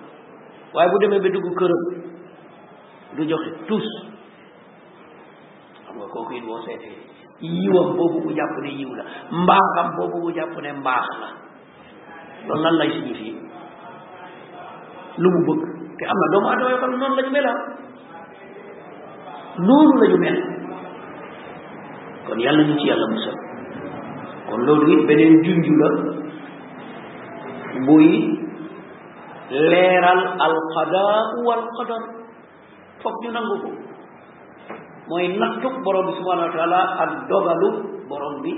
[0.73, 1.83] waaye bu demee ba dugg këram
[3.15, 3.85] du joxe tus
[5.85, 6.97] xam nga kooku it boo seetee
[7.41, 9.03] yiwam boobu mu jàpp ne yiw la
[9.43, 11.29] mbaaxam boobu mu jàpp ne mbaax la
[12.57, 12.91] lan lay
[15.17, 15.29] na
[16.31, 17.51] doomu adama yoo xam ne noonu la ñu mel ah.
[19.65, 20.37] noonu la ñu mel
[22.33, 23.35] kon yàlla ñu ci yàlla musal
[24.49, 25.73] kon loolu it beneen junju
[27.87, 28.07] buy
[29.69, 31.17] leeral alqadaa
[31.47, 32.03] wal qadar
[33.03, 33.69] foog ñu nangu ko
[35.09, 37.69] mooy nattuk borom bi subhanahu wa dogalu
[38.09, 38.51] borom bi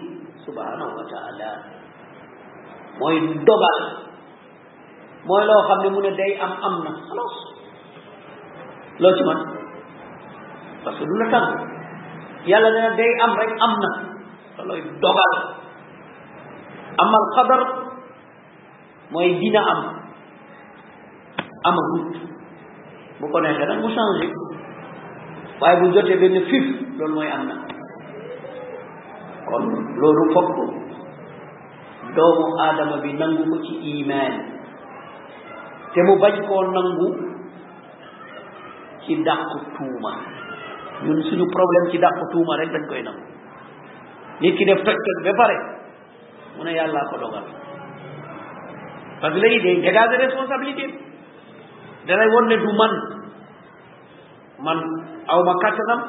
[0.46, 0.90] subhanahu
[3.00, 3.16] mooy
[3.48, 3.80] dogal
[5.28, 7.36] mooy loo xam ne mu ne day am am na xalaas
[9.02, 9.40] loo ci man
[10.84, 11.75] parce que
[12.46, 13.90] yàlla dana day am rek am na
[14.58, 15.32] looloy dogal
[17.04, 17.62] amal qadar
[19.14, 19.80] mooy dina am
[21.70, 22.06] amagut
[23.20, 24.26] bu ko neexee nag mu changé
[25.60, 26.66] waaye bu jotee benn fif
[26.98, 27.56] loolu mooy am na
[29.50, 29.64] kon
[30.02, 30.50] loolu fokk
[32.16, 34.36] doomu aadama bi nangu ko ci imaan
[35.94, 37.08] te mu bañ koo nangu
[39.04, 39.42] ci dàq
[39.78, 40.14] tuuma
[41.04, 43.24] ñun suñu problème ci dàq tuuma rek dañ koy nangu
[44.40, 45.56] nit ki def toj toj ba pare
[46.58, 47.44] mu ne yàllaa ko dogal
[49.22, 50.86] parce que léegi day dégager responsabilité
[52.08, 52.94] dalay won ne du man
[54.66, 54.78] man
[55.32, 56.02] aw ma kàttanam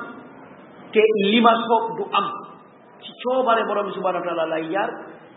[0.92, 2.27] te li ma soob du am
[3.03, 4.90] ci coobare borom bi subhanahu wa taala lay jaar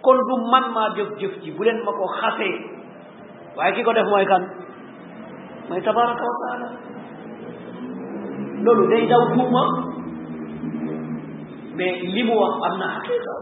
[0.03, 2.57] kon du man maa jëf-jëf ji bu leen ma ko xasee
[3.55, 4.43] waaye ki ko def mooy kan
[5.69, 6.67] mooy tabaraka wa taala
[8.63, 9.63] loolu day daw tuuma
[11.79, 13.35] mais li mu wax am na xaqiqa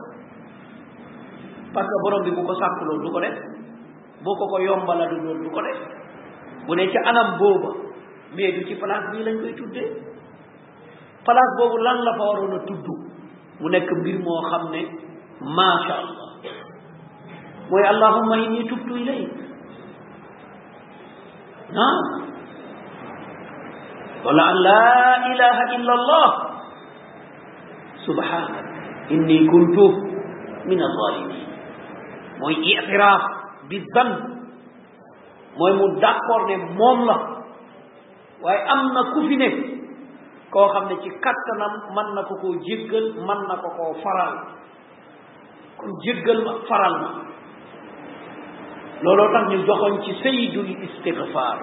[1.73, 3.37] parce que borom bi bu ko sàkkuloo du ko def
[4.23, 5.79] boo ko ko yombala du loolu du ko def
[6.67, 7.69] bu ne ci anam booba
[8.35, 9.89] mais du ci place bii lañ koy tuddee
[11.25, 12.87] place boobu lan la fa waroon a tudd
[13.61, 14.81] mu nekk mbir moo xam ne
[15.57, 16.27] macha allah
[17.69, 19.31] mooy allahumma inni tubtu ilayk
[21.87, 21.97] ah
[24.25, 24.87] ولا لا
[25.29, 26.27] اله الا الله
[28.05, 29.77] سبحانك اني كنت
[30.73, 31.47] من الظالمين
[32.41, 33.21] موي اعتراف
[33.69, 34.19] بالذنب
[35.59, 37.17] موي مو داكور ني موم لا
[38.43, 39.49] واي امنا كوفي ني
[40.51, 44.35] كو خامني سي كاتنام من نكوكو جيغل من نكوكو فرال
[45.77, 47.09] كون جيغل ما فرال ما
[49.03, 51.57] لولو تاخ ني جوخون سي سيد الاستغفار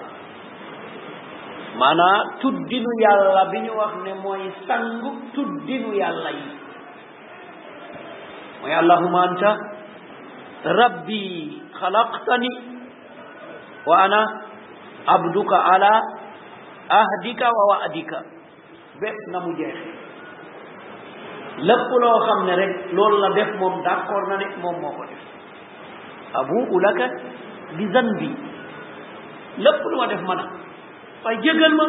[1.78, 6.44] maanaa tuddinu yàlla bi ñu wax ne mooy sangu tuddinu yàlla yi
[8.60, 9.50] mooy allahuma anta
[10.80, 11.20] rabbi
[11.78, 12.50] xalaqtani
[13.88, 14.20] wa ana
[15.14, 15.92] abduka ala
[17.00, 18.18] ahdika wa wadika
[19.02, 19.86] bépp na mu jeexe
[21.68, 24.92] lépp loo xam ne rek loolu la def moom d' accord na ne moom moo
[24.96, 25.22] ko def
[26.40, 27.06] abuu laka
[27.76, 28.30] bi zan bi
[29.64, 30.44] lépp lu ma def ma na
[31.24, 31.86] fay jëgal ma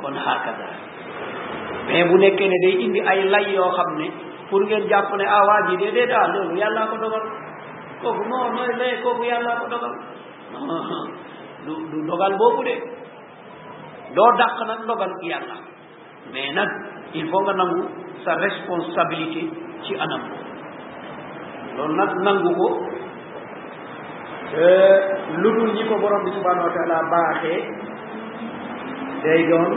[0.00, 0.66] kon hakada
[1.86, 4.06] mais bu nekkee ne day indi ay lay yoo xam ne
[4.50, 7.24] pour ngeen jàpp ne ah waa ji déedee daa ah, loolu yàlla ko dogal
[8.02, 9.92] kooku non no la kooku yàlla ko dogal
[11.66, 12.74] du du dogal boobu de
[14.14, 15.56] doo dàq nag dogal yàlla
[16.32, 16.68] mais nag
[17.14, 17.82] il faut nga nangu
[18.24, 19.42] sa responsabilité
[19.84, 20.22] ci anam
[21.76, 22.68] loolu nag nangu ko
[24.62, 24.98] euh,
[25.40, 27.64] lu dul ñi ko borom bi subhanau wa taala baaxee
[29.24, 29.72] day doon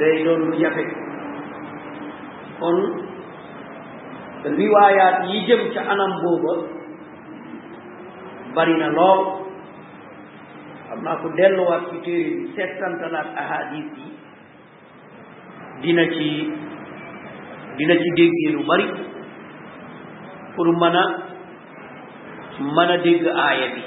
[0.00, 0.84] day doon lu jafe
[2.58, 2.76] kon
[4.56, 6.54] riwaayaat yi jëm ca anam booba
[8.56, 9.20] bari na lool
[10.88, 14.08] xam naa ko delluwaat ci téere bi settantalaat ahadis yi
[15.84, 16.24] dina ci
[17.78, 18.86] dina ci déggee lu bari
[20.56, 23.82] pour mën a dégg aaya bi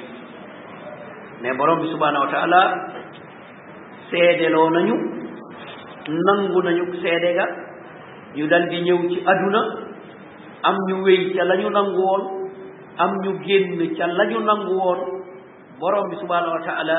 [1.42, 2.97] mais borom bi subhaanahu wa
[4.12, 4.96] seedeloo nañu
[6.28, 7.46] nangu nañu seede ga
[8.36, 9.62] ñu dal di ñëw ci àdduna
[10.70, 12.24] am ñu wéy ca la ñu nangu woon
[13.04, 15.00] am ñu génn ca la ñu nangu woon
[15.80, 16.98] borom bi subhanahu wa taala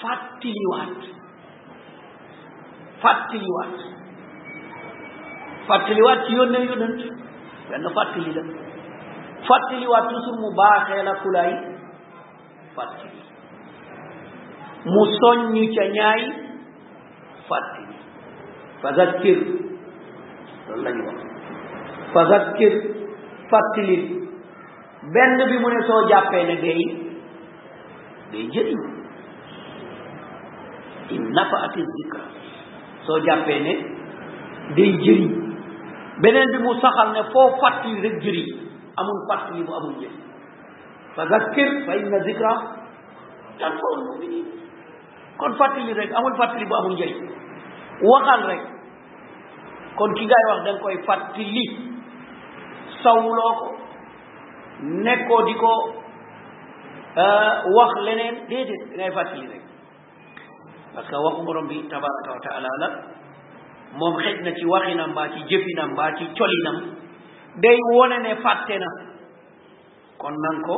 [0.00, 0.98] fàttaliwaat
[3.02, 3.78] fàttaliwaat
[5.68, 7.00] fàttaliwaat ci yónnee yónnent
[7.70, 8.42] benn fàttali la
[9.48, 11.52] fàttaliwaat toujours mu baaxee la ku lay
[14.92, 16.20] mu soññ ca ñaay
[17.48, 17.96] fàttali
[18.82, 19.38] fazakir
[20.66, 21.18] loolu la ñu wax
[22.14, 22.72] fazakir
[23.50, 23.96] fàttali
[25.14, 26.80] benn bi mu ne soo jàppee ne day
[28.32, 28.80] day jëriñ
[31.14, 32.24] in nafaati zikra
[33.06, 33.72] soo jàppee ne
[34.76, 35.32] day jëriñ
[36.22, 38.48] beneen bi mu saxal ne foo fàttali rek jëriñ
[39.00, 40.20] amul fàttali bu amul jëriñ
[41.16, 42.52] fazakir fa inna zikra
[43.58, 44.46] tanfaul muminin
[45.38, 47.20] kon fàttali rek amul fàttali bu amul njëriñ
[48.10, 48.62] waxal rek
[49.98, 51.64] kon ki ngay wax da koy fàttali
[53.02, 53.68] sawuloo ko
[55.06, 55.72] nekkoo di ko
[57.22, 59.62] euh, wax leneen déedéet da ngay fàttali rek
[60.94, 62.88] parce que waxu borom bi tabaraka wa taala la
[63.98, 66.76] moom xëj na ci waxinam mbaa ci jëfinam mbaa ci colinam
[67.62, 68.90] day wone ne fàtte na
[70.20, 70.76] kon nan ko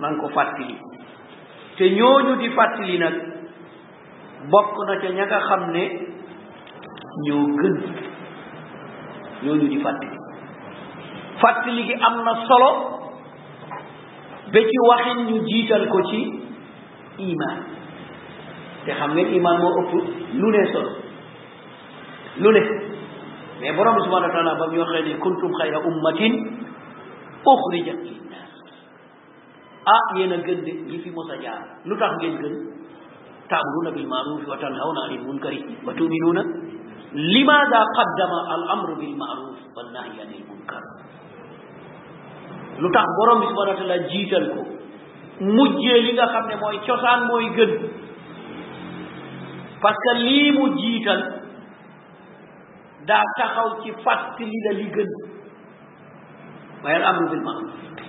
[0.00, 0.76] nan ko fàttali
[1.76, 3.14] te ñooñu di fàttali nag
[4.50, 5.84] bokk na ca ña nga xam ne
[7.26, 7.76] ñoo gën
[9.44, 10.16] ñooñu di fàttali
[11.40, 12.70] fàttali gi am na solo
[14.52, 16.18] ba ci waxin ñu jiital ko ci
[17.18, 17.56] iman
[18.84, 19.92] te xam ngeen iman moo ëpp
[20.40, 20.90] lu ne solo
[22.42, 22.60] lu ne
[23.60, 26.34] mais borom bi subhanahu wa taala ba mu waxee ne kuntum xayra ummatin
[27.52, 28.00] uxrijat
[29.84, 32.52] ah yéen a gën de ñi fi mos a jaar lu tax ngeen gën
[33.50, 36.42] taamuruna bil ma'ruf wa tanhawna anil munkari wa tu'minuna
[37.14, 40.82] limaada qaddama al amru bil ma'ruf wa nahyi anil munkar
[42.78, 44.62] lu tax borom bi subhanahu wa ta'ala jiital ko
[45.40, 47.70] mujjee li nga xam ne mooy cosaan mooy gën
[49.82, 51.20] parce que lii mu jiital
[53.08, 55.10] daa taxaw ci fàttali la li gën
[56.84, 58.01] waaye al amru bil ma'ruf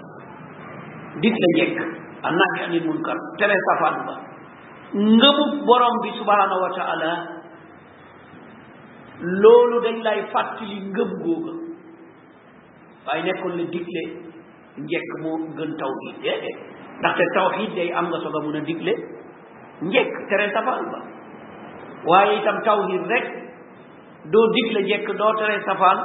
[1.22, 1.78] digle njëkk
[2.28, 4.16] an nahyi anil munkar tere safaan ba
[4.94, 7.12] ngëmu borom bi subhanahu wa taala
[9.42, 11.54] loolu dañ lay fàttali ngëm googa
[13.06, 14.02] waaye nekkoon la digle
[14.86, 16.58] njëkk moo gën tawxiid déedéet
[17.00, 18.94] ndaxte tawxiid day am nga soog a mun a digle
[19.82, 21.00] njëkk tere safaan ba
[22.10, 23.26] waaye itam tawxiid rek
[24.32, 26.00] doo digle njëkk doo tere safaan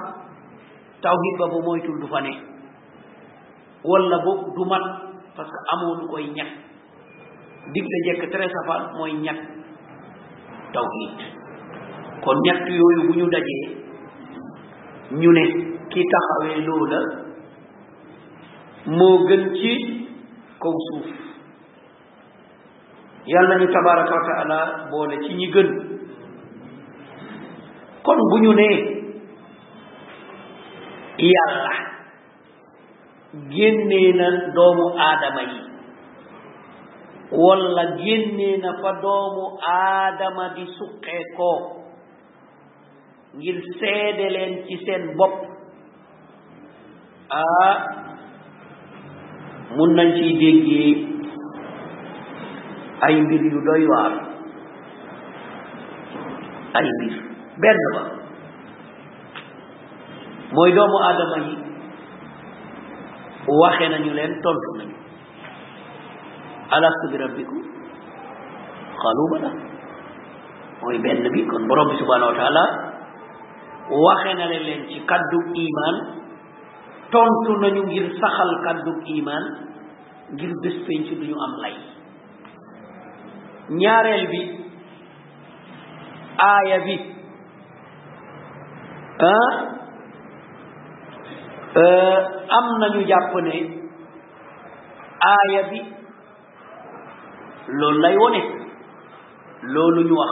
[1.02, 2.57] tawxiid ba bu moytul du fa ne
[3.84, 4.82] wala boog du mat
[5.36, 6.50] parce que amoo lu koy ñàkk
[7.72, 9.38] digle jekk tere safaan mooy ñàkk
[10.74, 11.16] tawhid
[12.24, 13.68] kon ñett yooyu bu ñu dajee
[15.20, 15.44] ñu ne
[15.90, 16.98] ki taxawee loola
[18.98, 19.72] moo gën ci
[20.60, 21.08] kaw suuf
[23.26, 24.58] yàlla ñu tabaraka wa taala
[24.90, 25.68] boole ci ñi gën
[28.04, 28.76] kon bu ñu nee
[31.18, 31.72] yàlla
[33.34, 35.60] génnee na doomu aadama yi
[37.42, 41.50] walla génnee na fa doomu aadama di suqee ko
[43.36, 45.36] ngir seede leen ci seen bopp
[47.40, 47.74] ah
[49.76, 50.90] mun nañ ciy déggee
[53.08, 54.12] ay mbir yu doy waar
[56.80, 57.12] ay mbir
[57.62, 58.02] benn ba
[60.56, 61.58] mooy doomu aadama yi
[63.48, 64.96] waxe nañu leen tontu nañu
[66.76, 67.62] alastu bi rabbikum
[69.02, 69.50] xalu bala
[70.82, 72.64] mooy benn bi kon borom bi subhanahu wa taala
[74.04, 75.96] waxe na leen ci kaddu iman
[77.12, 79.44] tontu nañu ngir saxal kaddu iman
[80.32, 81.76] ngir bés penc duñu am lay
[83.80, 84.42] ñaareel bi
[86.50, 86.96] aaya bi
[89.32, 89.77] ah
[91.76, 93.70] am nañu jàpp ne
[95.20, 95.80] aaya bi
[97.68, 98.38] loolu lay wone
[99.62, 100.30] loolu ñu wax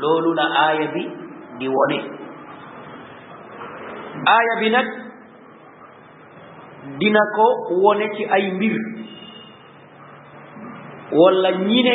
[0.00, 1.00] loolu la aaya bi
[1.58, 1.98] di wone
[4.28, 4.86] aaya bi nag
[6.98, 7.46] dina ko
[7.82, 8.74] wone ci ay mbir
[11.12, 11.94] wala ñi ne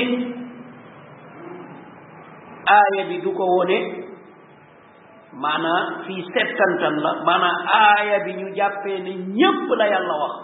[2.67, 4.00] aaya bi du ko wone
[5.33, 10.35] maanaa fii settantal la maanaa aaya bi ñu jàppee ne ñépp la yàlla wax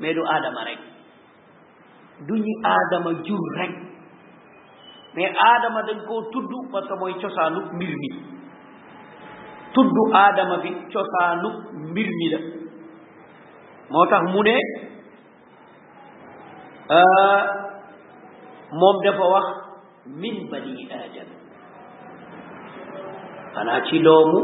[0.00, 0.80] mais du aadama rek
[2.26, 3.72] du ñu aadama jur rek
[5.14, 8.08] mais aadama dañ koo tudd parce mooy cosaanu mbir mi
[9.78, 11.48] tudd aadama bi cosaanu
[11.90, 12.40] mbir mi la
[13.90, 14.56] moo tax mu ne
[16.96, 17.40] euh,
[18.80, 19.46] moom dafa wax
[20.20, 21.35] min bani aadama
[23.56, 24.38] xanaa ci doomu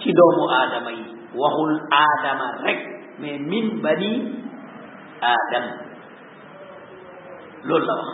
[0.00, 1.04] ci doomu aadama yi
[1.42, 2.78] waxul aadama rek
[3.20, 4.10] mais min bani
[5.32, 5.64] aadam
[7.70, 8.10] loolu la wax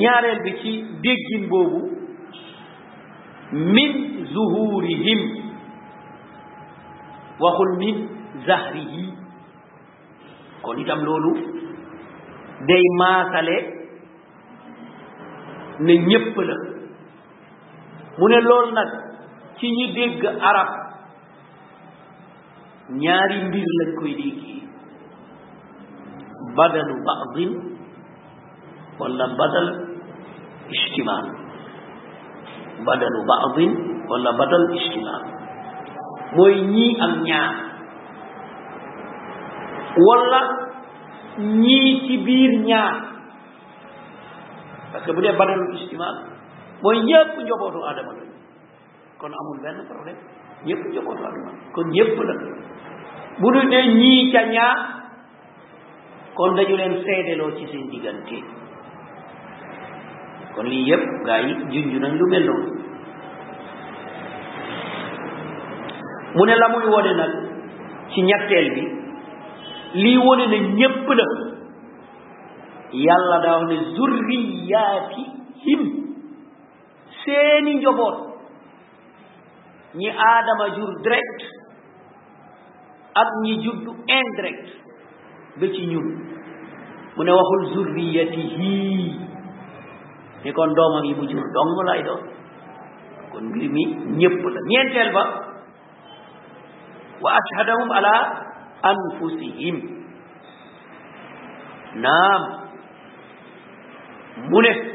[0.00, 0.70] ñaareel bi ci
[1.04, 1.80] déggin boobu
[3.76, 3.90] min
[4.32, 5.20] zuhurihim
[7.44, 7.94] waxul min
[8.48, 9.04] zahrihi
[10.64, 11.32] kon itam loolu
[12.68, 13.56] day maasale
[15.84, 16.36] ne ñépp
[18.18, 18.90] mu ne loolu nag
[19.58, 20.68] ci ñi dégg arab
[23.02, 24.62] ñaari mbir lañ koy déggee
[26.56, 27.52] badalu badin
[29.00, 29.66] wala badal
[30.78, 31.26] ijtimaal
[32.86, 33.72] badalu badin
[34.10, 35.22] wala badal ijtimaal
[36.36, 37.52] mooy ñii ak ñaar
[40.06, 40.40] wala
[41.38, 42.94] ñii ci biir ñaar
[44.92, 46.31] parce que bu dee badalu ijtimaal
[46.82, 48.36] mooy ñëpp njobootu Adama lañu
[49.20, 50.20] kon amul benn problème
[50.66, 52.34] ñëpp njobootu Adama kon ñëpp la
[53.40, 53.62] bu ñu
[54.32, 54.76] ca ñaa
[56.36, 58.38] kon dañu leen seedeloo ci seen diggante
[60.54, 62.70] kon lii yëpp gaa yi junj nañ lu mel noonu
[66.34, 67.32] mu ne la muy wone nag
[68.10, 68.84] ci ñetteel bi
[70.02, 71.26] lii wone na ñëpp la
[73.04, 75.82] yàlla daa wax ne zurriyaatihim
[77.24, 78.16] seeni njaboot
[79.94, 81.40] ñi aadama jur direct
[83.14, 84.66] ak ñi juddu indirect
[85.60, 86.06] ba ci ñun
[87.16, 88.76] mu ne waxul zurriyatihi
[90.44, 92.22] ni kon doomam yi mu jur dong lay doon
[93.32, 93.82] kon mbir mi
[94.18, 95.22] ñépp la ñeenteel ba
[97.22, 98.14] wa ashhadahum ala
[98.90, 99.76] anfusihim
[102.02, 102.42] naam
[104.50, 104.91] mu ne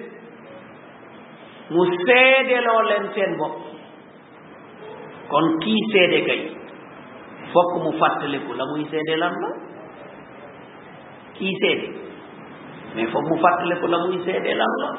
[1.69, 3.55] mu seedeloo leen seen bopp
[5.31, 6.39] kon kii seede kay
[7.55, 9.49] fokk mu fàttaliku la muy seede lan la
[11.37, 11.87] kii seede
[12.95, 14.89] mais fokk mu fàttaliku la muy seede lan la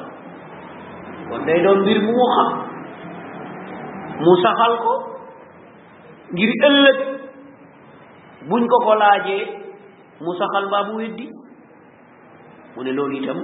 [1.29, 2.47] kon day doon mbir mu mu xam
[4.23, 4.93] mu saxal ko
[6.33, 6.97] ngir ëllëg
[8.49, 9.43] buñ ko ko laajee
[10.23, 11.27] mu saxal mbaa mu weddi
[12.75, 13.37] mu ne loolu itam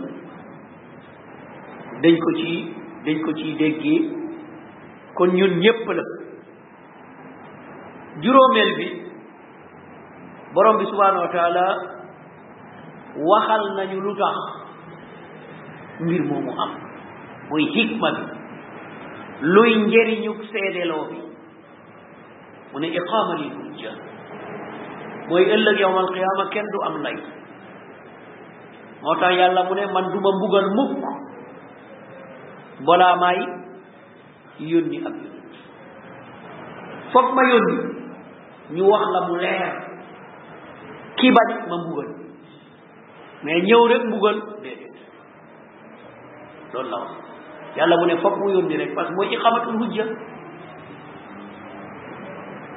[2.02, 2.75] dañ ko ci
[3.06, 4.00] dañ ko ciy déggee
[5.16, 6.04] kon ñun ñépp la
[8.22, 8.88] juróomeel bi
[10.54, 11.66] borom bi subhanahu wa taala
[13.32, 14.36] waxal nañu lu tax
[16.04, 16.72] mbir moomu am
[17.50, 18.26] mooy hikma bi
[19.54, 21.20] luy njëriñug seedeloo bi
[22.74, 23.92] mu ne iqama li hujja
[25.30, 27.18] mooy ëllëg yowm alqiyama kenn du am nay
[29.04, 31.05] moo tax yàlla mu ne man du ma mbugal mukk
[32.84, 33.38] balaa may
[34.68, 35.42] yónni ab yónni
[37.12, 37.76] foog ma yónni
[38.76, 39.74] ñu wax la mu leer
[41.16, 42.10] ki bañ ma mbugal
[43.44, 44.96] mais ñëw rek mbugal déedéet
[46.74, 47.12] loolu la wax
[47.78, 50.06] yàlla mu ne foog mu yónni rek parce que mooy iqamatul hujja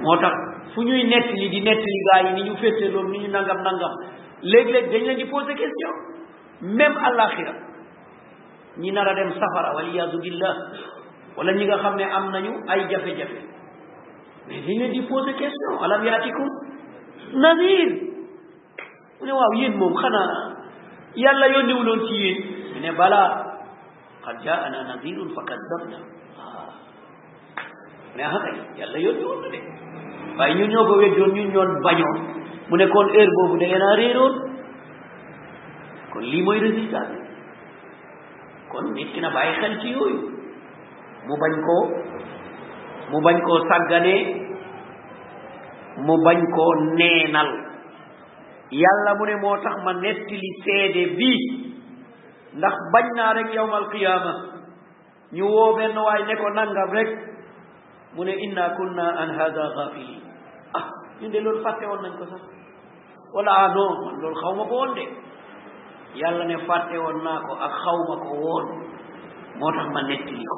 [0.02, 0.34] moo tax
[0.74, 3.94] fu ñuy nettali di nettali gaa yi ni ñu féete loolu ni ñu nangam nangam
[4.42, 5.92] léeg-léeg dañ leen di poser question
[6.62, 7.67] même àllaaxira
[8.78, 10.54] ñi nar a dem safara waliyaadu billah
[11.36, 13.40] wala ñi nga xam ne am nañu ay jafe-jafe
[14.46, 15.72] mais dañ leen di poser question
[17.42, 17.88] nadir
[19.20, 19.30] mu
[19.78, 20.30] moom xanaa
[21.14, 22.38] yàlla yónniwu loon ci yéen
[22.74, 23.30] mu ne balaa
[24.24, 25.98] qad jaana nadirun fa kaddabna
[26.38, 26.70] waaw
[28.10, 29.60] mu ne ah kay yàlla yónni woon na de
[30.38, 31.70] waaye ñun ñoo ko weddoon ñun
[32.68, 34.22] mu ne kon heure boobu da ngeen a
[36.12, 37.08] kon lii mooy résultat
[38.70, 40.18] kon nit ki na bàyyi xel ci yooyu
[41.26, 41.82] mu bañ koo
[43.10, 44.20] mu bañ koo sàgganee
[46.06, 47.50] mu bañ koo neenal
[48.82, 51.40] yàlla mu ne moo tax ma nettali seede bii
[52.58, 54.32] ndax bañ naa rek yawmal qiyaama
[55.36, 57.10] ñu woo benn waay ne ko nangam rek
[58.14, 60.22] mu ne inna kunna an hada gafilin
[60.78, 60.86] ah
[61.20, 62.42] ñu de loolu fàtte woon nañ ko sax
[63.34, 65.04] wala ah non man loolu xaw ko woon de
[66.14, 68.64] yàlla ne fàtte woon naa ko ak xawma ko woon
[69.58, 70.56] moo tax ma nettali ko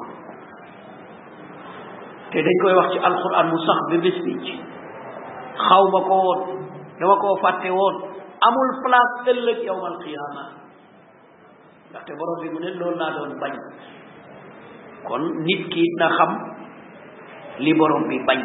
[2.31, 4.19] te dañ koy wax ci alquran mu sax bi bis
[5.69, 6.41] xawma ko woon
[6.99, 7.95] dama koo fàtte woon
[8.47, 10.43] amul place ëllëg yawmal qiyaama
[11.89, 13.53] ndaxte borom bi mu ne loolu laa doon bañ
[15.07, 16.31] kon nit ki na xam
[17.63, 18.39] li borom bi bañ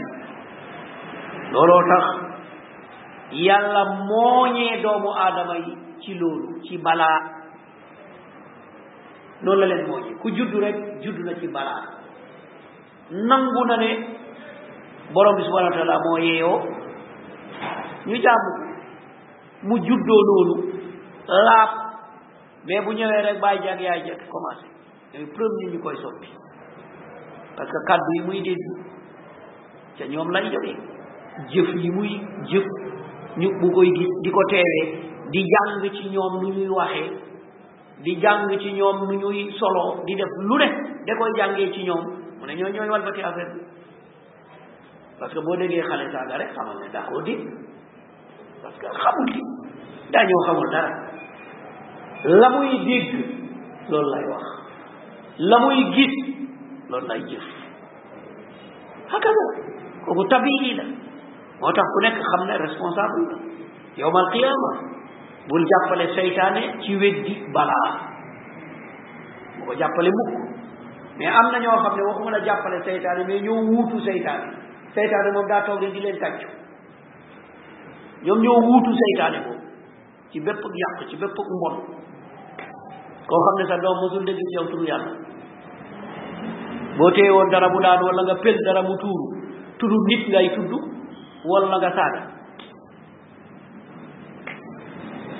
[1.52, 2.04] looloo tax
[3.46, 7.20] yàlla mooñee doomu aadama yi ci loolu ci balaa
[9.42, 11.82] loolu la leen mooy ku juddu rek juddu na ci balaa
[13.11, 13.90] nangu na ne
[15.12, 16.61] borom bi subhanahu wa taala moo yeeyoo
[18.07, 18.50] ñu jaamu
[19.66, 20.72] mu juddoo loolu
[21.46, 21.70] laab
[22.66, 24.66] mais bu ñëwee rek bàyyi jag yaay jag commencé
[25.14, 25.80] ñooy premier ñu
[27.57, 30.76] parce que kaddu yi muy dégg ñoom lay jógee
[31.50, 32.64] jëf yi muy jëf
[33.38, 37.10] ñu bu koy gis di ko teewee di jàng ci ñoom nu ñuy waxee
[38.02, 40.66] di jàng ci ñoom nu ñuy solo di def lu ne
[41.06, 42.02] da koy jàngee ci ñoom
[42.40, 43.60] mu ne ñoo ñooy walbati affaire bi
[45.18, 47.42] parce que boo déggee xale saaga rek xamal ne daa koo dégg
[48.62, 49.40] parce que xamul di
[50.12, 50.90] daa ñëw xamul dara
[52.24, 53.12] la muy dégg
[53.88, 54.44] loolu lay wax
[55.38, 56.14] la muy gis
[56.88, 57.44] loolu lay jëf
[59.08, 59.44] hakada
[60.06, 60.84] kooku tabii la
[61.60, 63.38] moo tax ku nekk xam ne responsable la
[63.98, 64.94] yowmal qiyaama
[65.49, 67.86] bul jàppale seytaane ci weddi balaa
[69.59, 70.59] mu ko jàppale mukk
[71.18, 74.47] mais am na ñoo xam ne waxuma la jàppale seytaane mais ñoo wuutu seytaane
[74.94, 76.49] seytaane moom daa toog ne di leen tàccu
[78.26, 79.64] ñoom ñoo wuutu seytaane boobu
[80.30, 81.78] ci bépp yàq ci bépp ngon
[83.30, 85.12] koo xam ne sa doom mosul dégg si yow turu yàlla
[86.99, 89.26] boo téye woon dara mu daan wala nga pél dara mu tuuru
[89.78, 90.72] tudd nit ngay tudd
[91.44, 92.36] wala nga saaga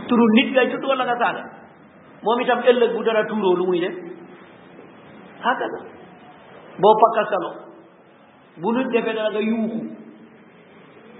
[0.09, 1.43] turu nit ngay tudd wala nga saaga
[2.25, 3.95] moom itam ëllëg bu dara tuuroo lu muy def
[5.45, 5.81] hakaza
[6.81, 7.55] boo pakkastaloo
[8.63, 9.81] bu nit defee dara yuuxu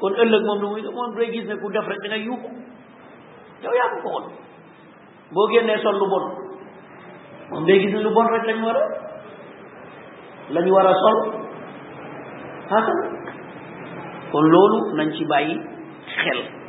[0.01, 2.19] kon ëllëg moom lu muy def moom day gis ne ku def rek da nga
[2.27, 2.51] yuuxu
[3.63, 4.31] yow yaa ko
[5.35, 6.27] boo génnee sol lu bon
[7.51, 8.87] moom day gis ne lu bon rek lañ war a
[10.51, 11.19] lañ sol
[12.71, 13.07] hakaza
[14.33, 15.57] kon loolu nañ ci bàyyi
[16.23, 16.66] xel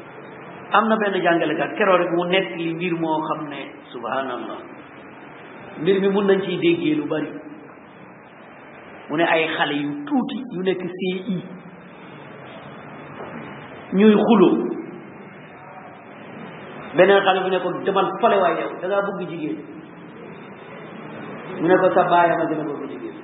[0.76, 3.62] am na benn jàngalekat keroo rek mu nekk li mbir moo xam ne
[3.92, 4.58] subhanallah
[5.82, 7.32] mbir mi mun nañ ci déggee lu bari
[9.10, 11.38] mu ne ay xale yu tuuti yu nekk CI e
[13.94, 14.58] ñuy xuloo
[16.96, 19.56] beneen xale bu ne ko demal fale waay yow da jigéen
[21.62, 23.22] mu ne ko sa baayam a gën a bëgg jigéen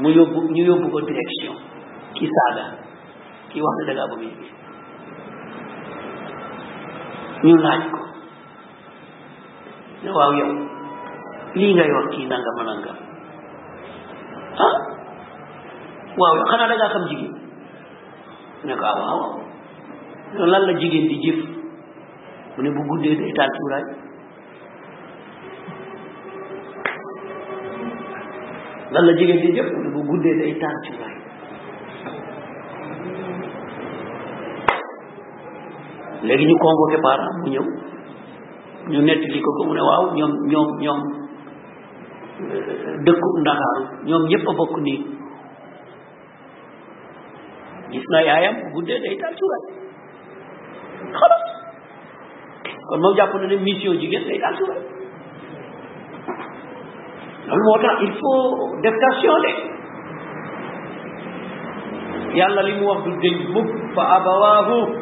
[0.00, 1.56] mu yóbbu ñu yóbbu ko direction
[2.14, 2.89] ki saaga
[3.50, 4.50] kii wax ne da ngaa bëgg a gis
[7.44, 8.00] ñu laaj ko
[10.18, 10.50] waaw yow
[11.58, 12.98] lii ngay wax kii nangam a nangam
[14.66, 14.74] ah
[16.20, 17.32] waaw yow xanaa da ngaa jigéen
[18.66, 19.20] ne ko ah waaw
[20.52, 21.38] la jigéen di jëf
[22.54, 23.84] mu ne bu guddee day taal cuuraay
[28.94, 31.09] lan la jigéen di jëf mu ne bu guddee day taal cuuraay
[36.22, 37.64] léegi ñu convoqué parent mu ñëw
[38.90, 40.98] ñu nett li ko mu ne waaw ñoom ñoom ñoom
[42.40, 45.00] euh, dëkku Ndakaaru ñoom ñëpp a bokk nii
[47.92, 49.64] gis na yaayam guddee day taal cuuraay
[52.88, 54.82] kon moom jàpp na ne mission jigéen day taal cuuraay
[57.48, 58.44] loolu moo tax il faut
[58.82, 59.52] def de
[62.38, 64.99] yàlla li mu wax du dëñ mukk fa abawaahu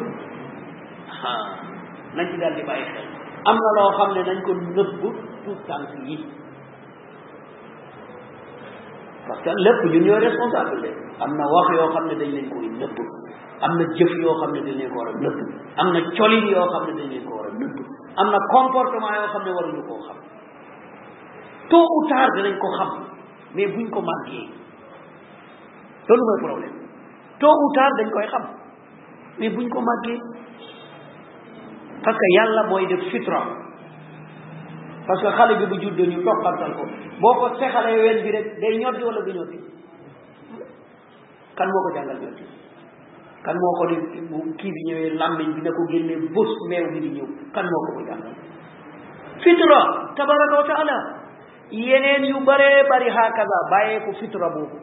[2.15, 3.05] nañ ci daal di bàyyi xel
[3.51, 5.01] am na loo xam ne nañ ko nëbb
[5.43, 6.17] tout tànk yi
[9.27, 10.89] parce que lépp ñun ñooy responsable de
[11.23, 12.97] am na wax yoo xam ne dañ leen koy nëbb
[13.61, 15.37] am na jëf yoo xam ne dañ leen ko war a nëbb
[15.77, 20.17] am na colin yoo xam ne war a nëbb xam ne waruñu koo xam
[21.69, 22.89] tôt ou tard ko xam
[23.55, 24.47] mais buñ ko màggee
[26.07, 26.75] loolu mooy problème
[27.39, 28.43] tôt ou dañ koy xam
[29.39, 30.19] mais buñ ko màggee
[32.03, 33.39] parce que yàlla mooy def fitra
[35.07, 36.83] parce que xale bi bu juddoo ñu toqantal ko
[37.19, 39.59] boo ko sexalee ween bi rek day ñoddi wala du ñoddi
[41.55, 42.45] kan moo ko jàngal ñoddi
[43.43, 43.97] kan moo ko di
[44.57, 47.91] kii bi ñëwee làmmiñ bi ko génnee bés meew bi di ñëw kan moo ko
[47.99, 48.35] ko jàngal
[49.43, 49.79] fitra
[50.15, 50.97] tabaraka wa taala
[51.71, 54.77] yeneen yu bare bari hakaza bàyyee fitra boobu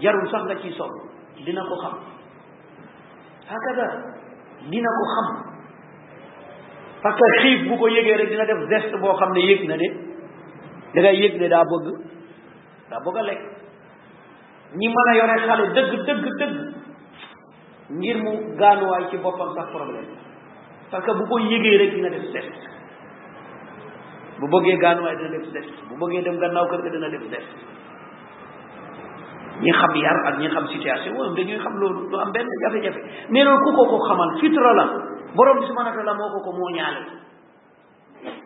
[0.00, 0.90] jarul sax nga ci sol
[1.44, 1.96] dina ko xam
[3.48, 3.86] hakaza
[4.70, 5.52] dina ko xam
[7.04, 9.76] parce que xiif bu ko yëgee rek dina def geste boo xam ne yëg na
[9.76, 9.88] de
[10.94, 11.86] da ngay ne daa bëgg
[12.90, 13.42] daa bëgg a lekk
[14.80, 16.56] ñi mën a yore xale dëgg dëgg dëgg
[17.98, 20.06] ngir mu gaanuwaay ci boppam sax problème
[20.90, 22.56] parce que bu ko yëgee rek dina def geste
[24.40, 27.56] bu bëggee gaanuwaay dina def geste bu bëggee dem gannaaw kër ga dina def geste
[29.60, 33.00] ñi xam yar ak ñi xam situation wala dañuy xam loolu du am benn jafe-jafe
[33.28, 34.72] mais ku ko ko xamal fitra
[35.34, 37.02] boroom bi subhanahu wa moo ko ko moo ñaale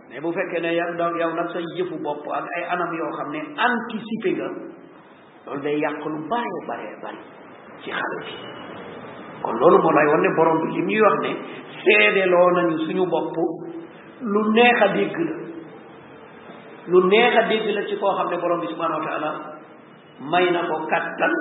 [0.09, 3.13] mais bu fekkee ne yow donc yow nag sa yëfu bopp ak ay anam yoo
[3.13, 4.49] xam ne anticiper nga
[5.47, 7.15] loolu day yàq lu bare bare
[7.85, 8.33] ci xale bi
[9.43, 11.31] kon loolu moo lay wan ne borom bi li ñuy wax ne
[11.85, 13.37] seedeloo nañu suñu bopp
[14.23, 15.37] lu neex a dégg la
[16.89, 19.31] lu neex a dégg la ci koo xam ne borom bi subhanahu wa taala
[20.31, 21.35] may na ko kattan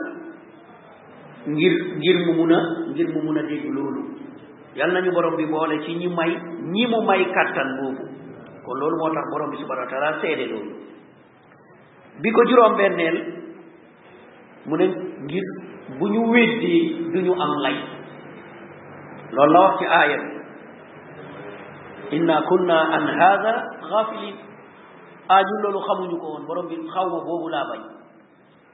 [1.48, 2.60] ngir ngir mu mun a
[2.92, 4.27] ngir mu mun a dégg loolu
[4.78, 6.32] yal nañu borom bi boole ci ñi may
[6.74, 8.06] ñi mu may kàttan boobu
[8.66, 10.72] kon loolu moo tax borom bi subhanahu wa taala seede loolu
[12.22, 13.18] bi ko juróom benneel
[14.70, 14.86] mu ne
[15.26, 15.46] ngir
[15.98, 16.76] bu ñu weddi
[17.26, 17.78] du am lay
[19.34, 20.38] loolu la wax ci aaya bi
[22.18, 23.54] inna kunna an hada
[23.90, 24.38] xafilin
[25.30, 27.82] aajul ah, loolu xamuñu ko woon borom bi xaw boobu laa bañ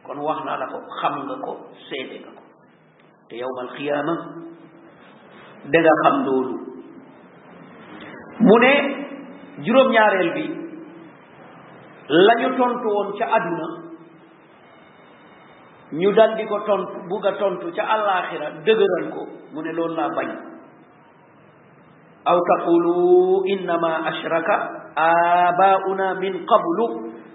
[0.06, 1.52] kon wax naa la ko xam nga ko
[1.88, 2.44] seede nga ko
[3.32, 4.16] te yawmal xiyaama
[5.72, 6.56] da nga xam loolu
[8.48, 8.72] mu ne
[9.66, 10.46] juróom-ñaareel bi
[12.28, 13.68] lañu tontu woon ca adduna
[16.00, 19.22] ñu dal di ko tontu bugg a tontu ca àllaaxira dëgëral ko
[19.54, 20.30] mu ne loolu laa bañ
[22.26, 24.56] aw taqulu innama ashraka
[24.96, 26.86] abauna min qablu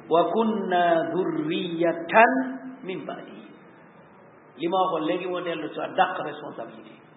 [0.09, 2.33] wa kunna dhurriyatan
[2.85, 3.53] min baadihim
[4.59, 7.08] li ma waxoon léegi woo dellu sa dàq responsabilité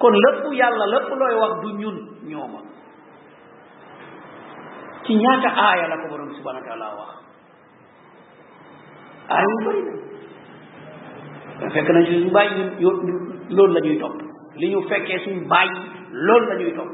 [0.00, 1.96] kon lépp yàlla lépp looy wax du ñun
[2.28, 2.58] ñooma
[5.04, 7.10] ci ñaata aaya la ko borom subhanahu wa taala wax
[9.30, 9.80] aaya yu bëri
[11.60, 12.96] na fekk na suñu bàyyi ñun
[13.56, 14.16] loolu la topp
[14.58, 15.76] li ñu fekkee suñu bàyyi
[16.26, 16.92] loolu la topp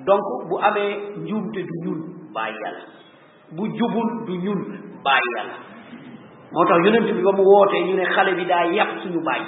[0.00, 0.92] e donc bu amee
[1.24, 1.98] njuumte du ñun
[2.34, 3.05] bàyyi yàlla
[3.54, 4.62] bu jubul du ñun
[5.04, 5.56] bàyyi yàlla
[6.52, 9.46] moo tax yonent bi ba mu wootee ñu ne xale bi daa yàq suñu bàyyi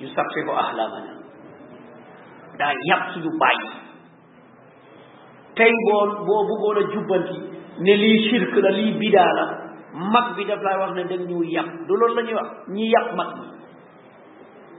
[0.00, 1.12] ñu sappe ko axlaamana
[2.58, 3.68] daa yàq suñu bàyyi
[5.56, 7.36] tey boo boo bëggoon a jubbanti
[7.80, 9.44] ne lii shirk la lii bidaa la
[10.12, 12.90] mag bi daf laay wax ne dañ ñu yàq du loolu la ñuy wax ñi
[12.92, 13.46] yàq mag ñi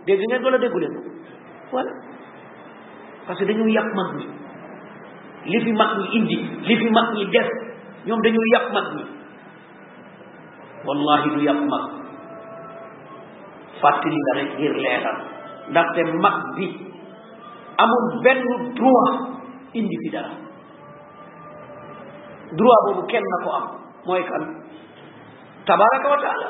[0.06, 1.10] dégg ngeen ko la déggu leen ko
[1.72, 1.92] voilà
[3.26, 4.28] parce que dañu yàq mag ñi
[5.52, 6.36] li fi mag ñi indi
[6.68, 7.50] li fi mag ñi def
[8.06, 9.04] ñoom dañoo yàpp mag ñi
[10.88, 11.84] wallahi du yàpp mag
[13.82, 15.18] fàttali la rek ngir leeral
[15.70, 16.66] ndaxte mag bi
[17.78, 18.46] amul benn
[18.78, 19.18] droit
[19.74, 20.32] indi fi dara
[22.58, 23.66] droit boobu kenn na ko am
[24.06, 24.44] mooy kan
[25.68, 26.48] tabaraka wa taala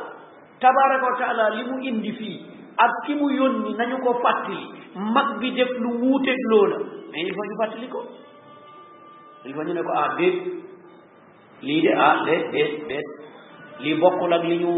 [0.62, 2.38] tabaraka wa taala li mu indi fii
[2.78, 4.66] ak ki mu yónni nañu ko fàttali
[5.14, 6.78] mag bi def lu wuuteeg loola
[7.12, 8.02] mais il faut ñu fàttali ko
[9.45, 10.38] il faut ñu ne ko ah déet
[11.62, 13.05] lii de ah déet déet déet
[13.80, 14.72] lii bokkul ak li ñu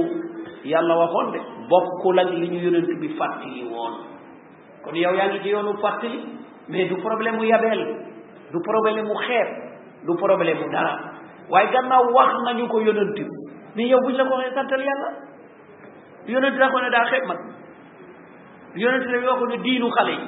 [0.65, 3.93] yàlla waxoon de bokkul ak li ñu yonent bi fàttali woon
[4.84, 6.19] kon yow yaa ngi ci yoonu fàttali
[6.69, 7.82] mais du problème mu yabeel
[8.51, 9.47] du problème mu xeeb
[10.05, 10.99] du problème mu dara
[11.49, 13.25] waaye gannaaw wax nañu ko yonent bi
[13.75, 15.11] mais yow buñ la ko waxee santal yàlla
[16.27, 17.38] yonent la ko ne daa xeeb man
[18.75, 20.27] yonent la yoo ko ne diinu xale yi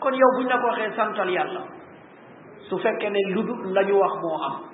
[0.00, 1.62] kon yow buñ la ko waxee santal yàlla
[2.68, 4.69] su fekkee ne lu dul la wax moo am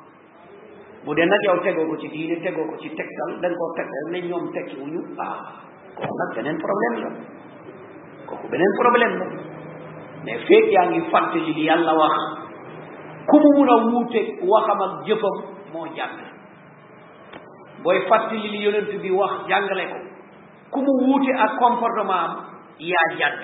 [1.06, 3.72] bu dee na yow tegoo ko ci diine tegoo ko ci tegtal da nga koo
[3.78, 5.38] teg ne ñoom tekki wuñu waaw
[5.94, 7.10] kooku nag beneen problème la
[8.26, 9.26] kooku beneen problème la
[10.26, 12.16] mais feeg yaa ngi fàttali li yàlla wax
[13.30, 15.36] ku mu mun a wuute waxam ak jëfam
[15.72, 16.18] moo jàng
[17.84, 19.98] booy fàttali li yonent bi wax jàngale ko
[20.74, 22.32] ku mu wuute ak comportement am
[22.78, 23.42] yaa jàdd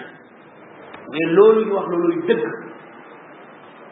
[1.14, 2.44] mais loolu ñu wax looluy dëgg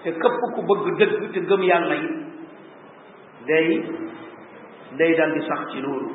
[0.03, 2.20] te képp ku bëgg dëgg te gëm yàlla yi
[3.49, 3.67] day
[4.99, 6.11] day dal sax ci loolu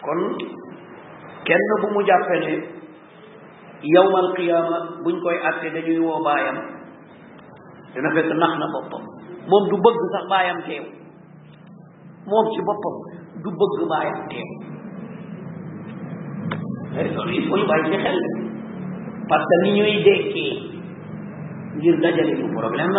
[0.00, 0.18] kon
[1.44, 2.52] kenn bu mu jàppe ne
[3.94, 6.56] yawmal qiyaama buñ koy àtte dañuy woo baayam
[7.94, 9.02] dina fekk nax na boppam
[9.50, 10.84] moom du bëgg sax baayam teew
[12.30, 12.96] moom ci boppam
[13.42, 14.48] du bëgg baayam teew
[16.98, 18.18] eh, loolu il faut ñu bàyyi xel
[19.28, 20.56] parce ni ñuy dekkee
[21.76, 22.96] ngir dajale bu problème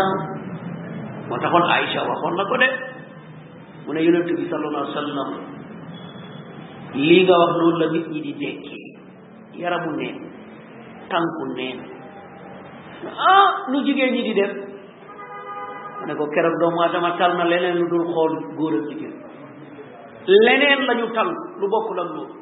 [1.27, 2.88] moo taxoon Aïcha waxoon na ko de
[3.89, 5.29] mu ne yonent bi sallallahu alayhi wa sallam
[6.93, 8.85] lii nga wax noonu la nit ñi di dekkee
[9.61, 10.15] yaramu neen
[11.09, 11.79] tànku neen
[13.33, 14.51] ah nu jigéen ñi di def
[16.05, 19.15] ma ko keroog doomu aadama tal na leneen lu dul xool góor ak jigéen
[20.27, 21.29] leneen la tal
[21.59, 22.35] lu bokkul ak loolu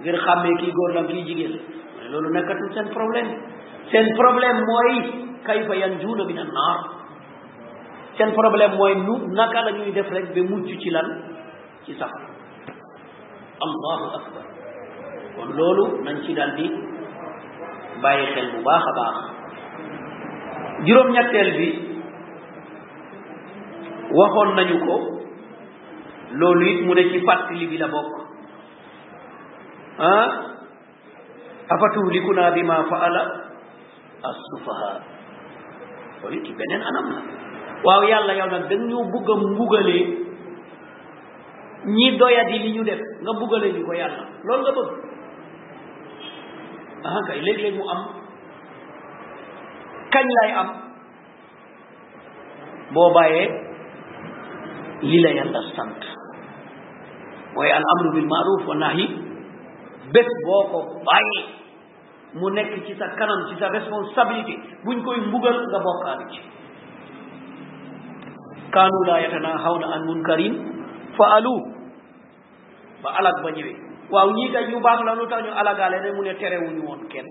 [0.00, 1.56] ngir xàmmee kii góor la kii jigéen
[1.96, 3.28] ma ne loolu nekkatul seen problème
[3.90, 4.94] seen problème mooy
[5.46, 6.99] kayfa yanjuuna min an naar
[8.20, 10.24] seen problème mooy nu naka la ñuy def rek
[10.82, 11.06] ci lan
[11.86, 12.28] ci safara
[13.64, 14.44] allahu akbar
[15.36, 16.66] kon loolu nañ ci daal di
[18.02, 19.16] bàyyi xel bu baax a baax
[20.86, 21.68] juróom-ñetteel bi
[24.20, 24.96] waxoon nañu ko
[26.38, 28.12] loolu it mu ne ci fàttali bi la bokk
[29.98, 30.28] ah
[31.72, 33.22] afatuhlikuna bima faala
[34.30, 34.92] assufaha
[36.20, 37.20] loolu ci beneen anam la
[37.84, 40.02] waaw yàlla yow nag dañ ñoo bugg a mbugalee
[41.96, 44.90] ñi doyadi li ñu def nga buggalee ñu ko yàlla loolu nga bëgg
[47.08, 48.00] ah kay léeg-léeg mu am
[50.12, 50.68] kañ lay am
[52.92, 53.48] boo bàyyee
[55.08, 56.00] li la yàlla sant
[57.54, 59.04] mooy al amru bil maaruf wa nahi
[60.12, 61.44] bés boo ko bàyyee
[62.34, 66.40] mu nekk ci sa kanam ci sa responsabilité buñ koy mbugal nga bokkaale ci
[68.70, 70.54] kanu la yatana hawna an munkarin
[71.18, 71.54] fa alu
[73.02, 73.76] ba alag ba ñëwee
[74.10, 77.02] waaw ñii kay ñu baax la lu tax ñu alagaale ne mu ne terewuñu woon
[77.10, 77.26] kenn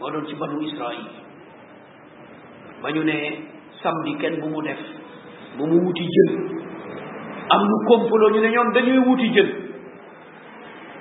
[0.00, 1.04] moo doon ci banu israil
[2.82, 3.16] ba ñu ne
[3.82, 4.80] samdi kenn bu mu def
[5.56, 6.32] bu mu wuti jën
[7.54, 9.48] am lu kompaloo ñu ne ñoom dañuy wuti jën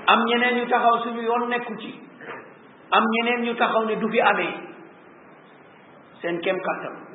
[0.08, 1.94] am ñeneen ñu taxaw suñu yoon nekku ci
[2.92, 4.54] am ñeneen ñu taxaw ne du fi amee
[6.22, 7.15] seen kem kattam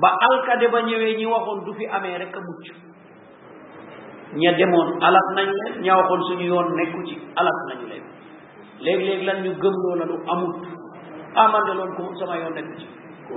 [0.00, 2.62] ba alkade ba ñëwee ñi waxoon du fi amee rek a mucc
[4.40, 8.04] ña demoon alak nañ leen ña waxoon suñu yoon nekku ci alak nañu leen
[8.84, 10.54] léegi-léegi lan gëm loola amut
[11.42, 12.86] amande ah, loolu ko sama yoon nekku ci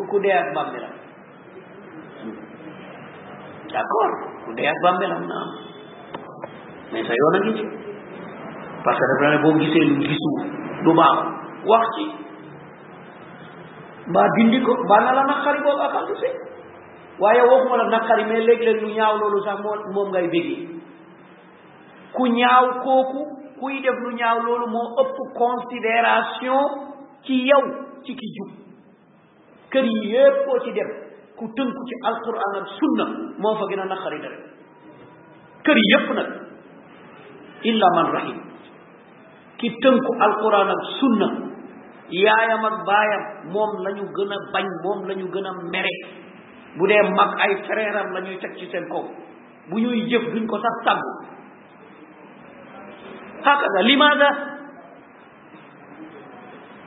[0.10, 0.93] ku dee ak bàmmeelam
[3.74, 4.14] d'accord
[4.45, 5.38] ku dee ak bàmmeelam na
[6.91, 7.66] mais sa yoon a ngi ci
[8.84, 10.41] parce que daf la ne boo gisee lu gisul
[10.84, 11.18] du baax
[11.70, 12.26] wax ci
[14.08, 16.30] mbaa dindi ko mbaa na la naqari boobu ak am si
[17.20, 19.60] waaye waxuma la naqari mais léeg-léeg lu ñaaw loolu sax
[19.93, 20.68] moom ngay bégee
[22.16, 23.22] ku ñaaw kooku
[23.60, 26.60] kuy def lu ñaaw loolu moo ëpp considération
[27.26, 27.64] ci yow
[28.05, 28.51] ci ki jub
[29.72, 30.89] kër yi yépp ci dem
[31.36, 33.05] ku tënku ci alquran ak sunna
[33.43, 34.38] moo fa gën a naqari dara
[35.64, 36.30] kër yépp nag
[37.64, 38.39] illa man rahim
[39.58, 41.47] ki tënku alquran ak sunna
[42.10, 45.93] yaayam ak baayam moom la ñu gën a bañ moom la ñu gën a mere
[46.78, 49.03] bu dee mag ay frère am la ñuy teg ci seen kaw
[49.70, 51.12] bu ñuy jëf duñ ko sax tàggu
[53.43, 54.30] hakaza limaada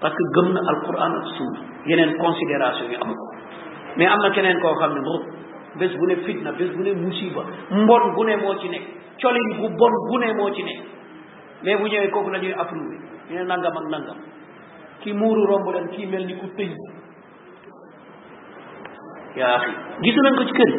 [0.00, 3.24] parce que gëm na alquran ak sunna yeneen considération yi am na
[3.96, 5.22] mais am na keneen koo xam ne moom
[5.76, 8.86] bés bu ne fitna bés bu ne musiba mbon bu ne moo ci nekk
[9.20, 10.80] colin bu bon bu moo ci nekk
[11.62, 12.96] mais bu ñëwee kooku la ñuy approuvé
[13.28, 14.20] ñu ne nangam ak nangam
[15.02, 16.72] kii muuru romb kii mel ni ku tëj
[19.40, 19.58] yaa
[20.04, 20.72] gisu nañ ko ci kër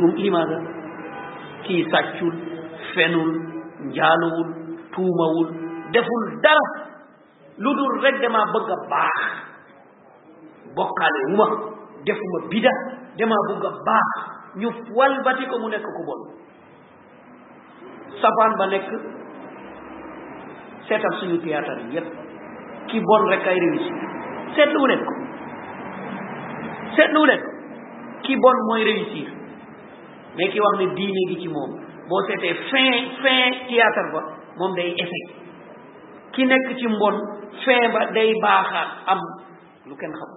[0.00, 0.58] moom limaaga
[1.64, 2.34] kii sàccul
[2.94, 3.30] fenul
[3.92, 4.48] njaaluwul
[4.92, 5.48] tuumawul
[5.92, 6.66] deful dara
[7.62, 9.20] lu dul rek damaa bëgg a baax
[10.76, 11.46] bokkaale wu
[12.04, 12.72] defuma bida
[13.18, 14.08] damaa bëgg baax
[14.60, 16.20] ñu walbati ko mu nekk ku bon
[18.20, 18.86] safaan ba nekk
[20.88, 22.21] seetal suñu théâtre yi yépp
[22.90, 24.08] ki bon rek ay réussir
[24.56, 25.14] seetluwu leen ko
[26.96, 27.44] seetluwu leen
[28.26, 29.28] ki bon mooy réussir
[30.36, 31.76] mais ki wax ne diine gi ci moom
[32.08, 34.22] boo seetee fin fin théâtre ba
[34.58, 35.34] moom day échec
[36.32, 37.18] ki nekk ci mbon
[37.64, 39.20] fin ba day baaxaat am
[39.88, 40.32] lu kenn xam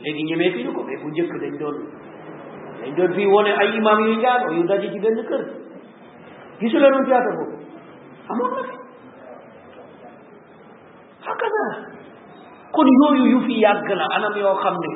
[0.00, 1.76] léegi ñemee fi ñu ko mais bu njëkk dañ doon
[2.82, 5.44] dañ doon fii wone ay imaam yuy njaalo yu daje ci benn kër
[6.60, 7.56] gisuleenoon théâtre boobu
[8.30, 8.82] amoon
[11.24, 11.66] hakaza
[12.74, 14.88] kon yooyu yu fi yàgg la anam yoo xam ne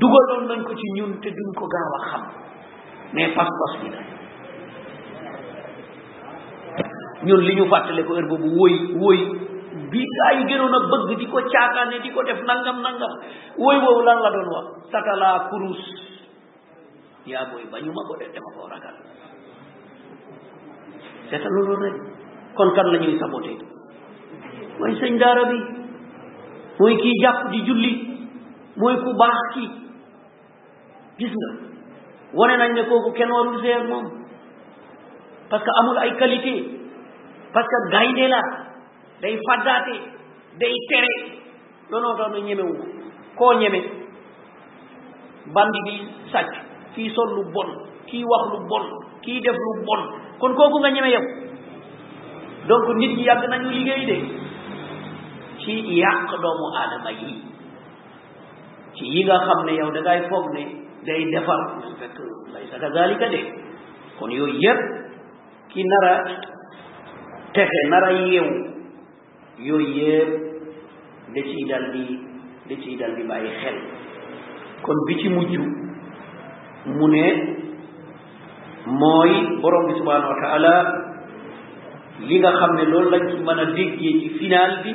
[0.00, 2.22] dugaloon nañ ko ci ñun te duñ ko gaaw a xam
[3.12, 4.00] mais pas-pas bi la
[7.24, 9.18] ñun li ñu fàttale ko heure boobu woy woy
[9.90, 13.14] bi gaa yi gënoon a bëgg di ko caakaane di ko def nangam nangam
[13.58, 15.82] woy woowu lan la doon wax takala kurus
[17.26, 18.96] yaa booy ba ñu ma ko def dama koo ragal
[21.30, 21.96] seeta loolu rek
[22.54, 23.16] kon kan la ñuy
[24.78, 25.58] mooy sëñ daara bi
[26.78, 27.92] mooy kii jàpp di julli
[28.82, 29.68] mooy ku baax kii
[31.20, 31.48] gis nga
[32.38, 34.06] wane nañ ne kooku kenn warul seer moom
[35.50, 36.54] parce que amul ay qualité
[37.54, 38.40] parce que gaynde la
[39.22, 39.94] day faddaate
[40.58, 41.12] day tere
[41.90, 42.74] looloo tax na ñemewu
[43.38, 43.80] koo ñeme
[45.54, 45.94] bandi bi
[46.32, 46.52] sàcc
[46.94, 47.70] kii sol lu bon
[48.10, 48.86] kii wax lu bon
[49.22, 50.02] kii def lu bon
[50.40, 51.24] kon kooku nga ñeme yow
[52.68, 54.33] donc nit ñi yàgg nañu liggéey de
[55.64, 57.32] ci yàq doomu aadama yi
[58.96, 60.62] ci yi nga xam ne yow da ngay foog ne
[61.06, 62.16] day defar su fekk
[62.54, 63.40] lay sa kazalika de
[64.20, 64.80] kon yooyu yëpp
[65.72, 66.14] ki nar a
[67.54, 68.50] texe nar a yeew
[71.34, 72.04] da ciy dal di
[72.68, 73.76] da ciy dal di bàyyi xel
[74.82, 75.52] kon bi ci mujj
[76.96, 77.24] mu ne
[79.00, 80.74] mooy borom bi subhanahu wa taala
[82.28, 84.92] li nga xam ne lool lañ ci mën a déggee ci final bi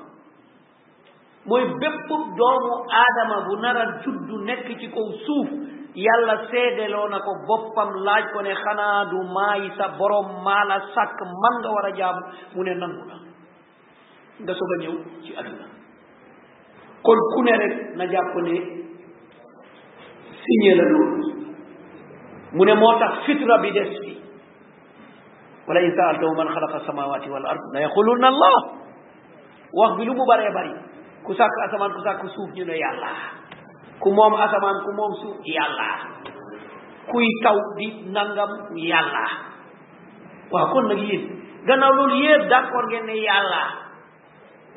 [1.50, 2.00] mooy bépp
[2.39, 2.72] doomu
[3.02, 4.88] aadama bu nar a juddu nekk ci
[5.28, 5.50] suuf
[6.06, 10.78] yàlla seedeloo na ko boppam laaj ko ne xanaa borom maa la
[11.43, 12.22] man nga war jaamu
[12.56, 13.04] mu ne nangu
[14.41, 14.80] nga soog a
[15.24, 15.66] ci àdduna
[17.04, 18.54] kon ku ne rek na jàpp ne
[20.43, 21.38] signé loolu
[22.52, 24.18] mu ne moo tax fitra bi des fi
[25.68, 28.58] wala in saaltahu man xalaqa samawati wal ard la yaqulunna allah
[29.74, 30.74] wax bi lu mu bëree bëri
[31.24, 33.10] ku sàkk asamaan ku sàkk suuf ñu ne yàlla
[34.00, 35.89] ku moom asamaan ku moom suuf yàlla
[37.12, 39.26] kuy taw di nangam yàlla
[40.52, 41.30] waaw kon nag yéen
[41.68, 43.62] gannaaw loolu yéen d'accord ngeen yàlla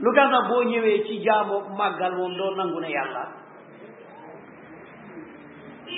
[0.01, 3.25] lu tax na boo ñëwee ci jaamoo màggal moom doo nangu ne yàlla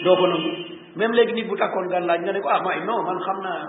[0.05, 3.03] doo ko nangu même léegi nit bu takkoon gàllaaj nga ne ko ah may non
[3.05, 3.68] man xam naa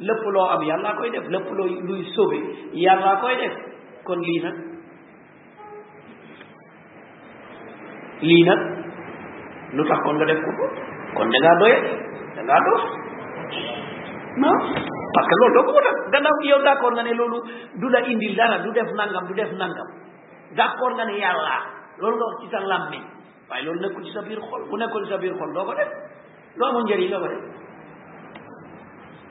[0.00, 2.38] lépp loo am yàllaa koy def lépp loo luy sauvé
[2.72, 3.52] yàllaa koy def
[4.04, 4.54] kon lii nag
[8.20, 8.58] lii nag
[9.72, 10.50] lu tax kon nga def ko
[11.16, 11.78] kon da ngaa doye
[12.36, 12.58] da ngaa
[15.14, 17.38] parce que loolu doo ko mu tax gannaaw yow d'accord nga ne loolu
[17.80, 19.90] du la indil dara du def nangam du def nangam
[20.56, 21.60] d'accord nga ne yàllaa
[22.00, 23.02] loolu nga wax ci sa làmmiñ
[23.48, 25.72] waaye loolu nekkul ci sa biir xol bu nekkul ci sa biir xol doo ko
[25.74, 25.88] def
[26.60, 27.42] lu amul njëriñ la ko def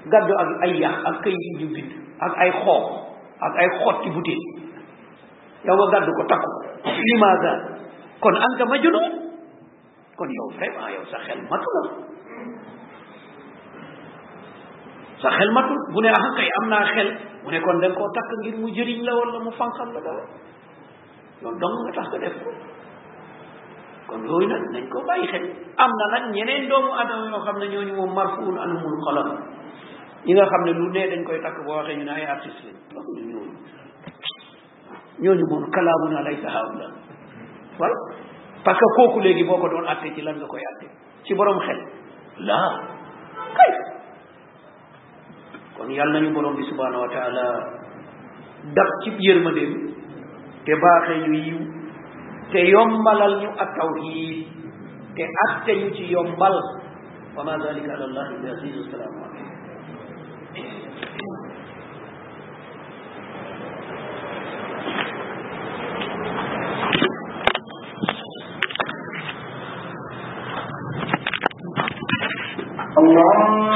[0.09, 1.91] gàddu ak ay yàq ak këy yu ñu bind
[2.25, 2.85] ak ay xoox
[3.45, 4.41] ak ay xot ci butéel
[5.65, 6.49] yow gàddu ko takku
[7.05, 7.53] limaga
[8.19, 9.05] kon anta majnun
[10.17, 11.89] kon yow vraiment yow sa xel matu la ah.
[15.21, 17.09] sa xel matul bu ne ah kay am naa xel
[17.43, 20.25] mu ne kon da koo takk ngir mu jëriñ la wala mu fànqal la dara
[21.41, 22.33] loolu dong nga tax ko def
[24.09, 25.43] kon yooyu nag nañ ko bàyyi xel
[25.77, 29.29] am na nag ñeneen doomu adama yoo xam ne ñooñu moom marfuun anumul qalam
[30.25, 32.69] ñi nga xam ne lu ne dañ koy takk boo waxee ñu ne ay artiste
[32.93, 33.53] lañ loolu ñooñu
[35.21, 36.87] ñooñu moom kalaamu naa lay taxaw la
[37.77, 37.95] voilà
[38.65, 40.87] parce que kooku léegi boo ko doon atte ci lan nga koy atte
[41.25, 41.79] ci borom xel
[42.47, 42.69] laa
[43.55, 43.71] kay
[45.77, 47.45] kon yàlla nañu borom bi subhanahu wa taala
[48.75, 49.93] dab ci yërmandeem
[50.65, 51.78] te baaxee ñu yiw
[52.49, 54.49] sayyumbal al-tauhid
[55.13, 56.55] ke atte yuji yumbal
[57.37, 59.17] wa ma zalika lillahi azizus salam
[72.99, 73.68] Allah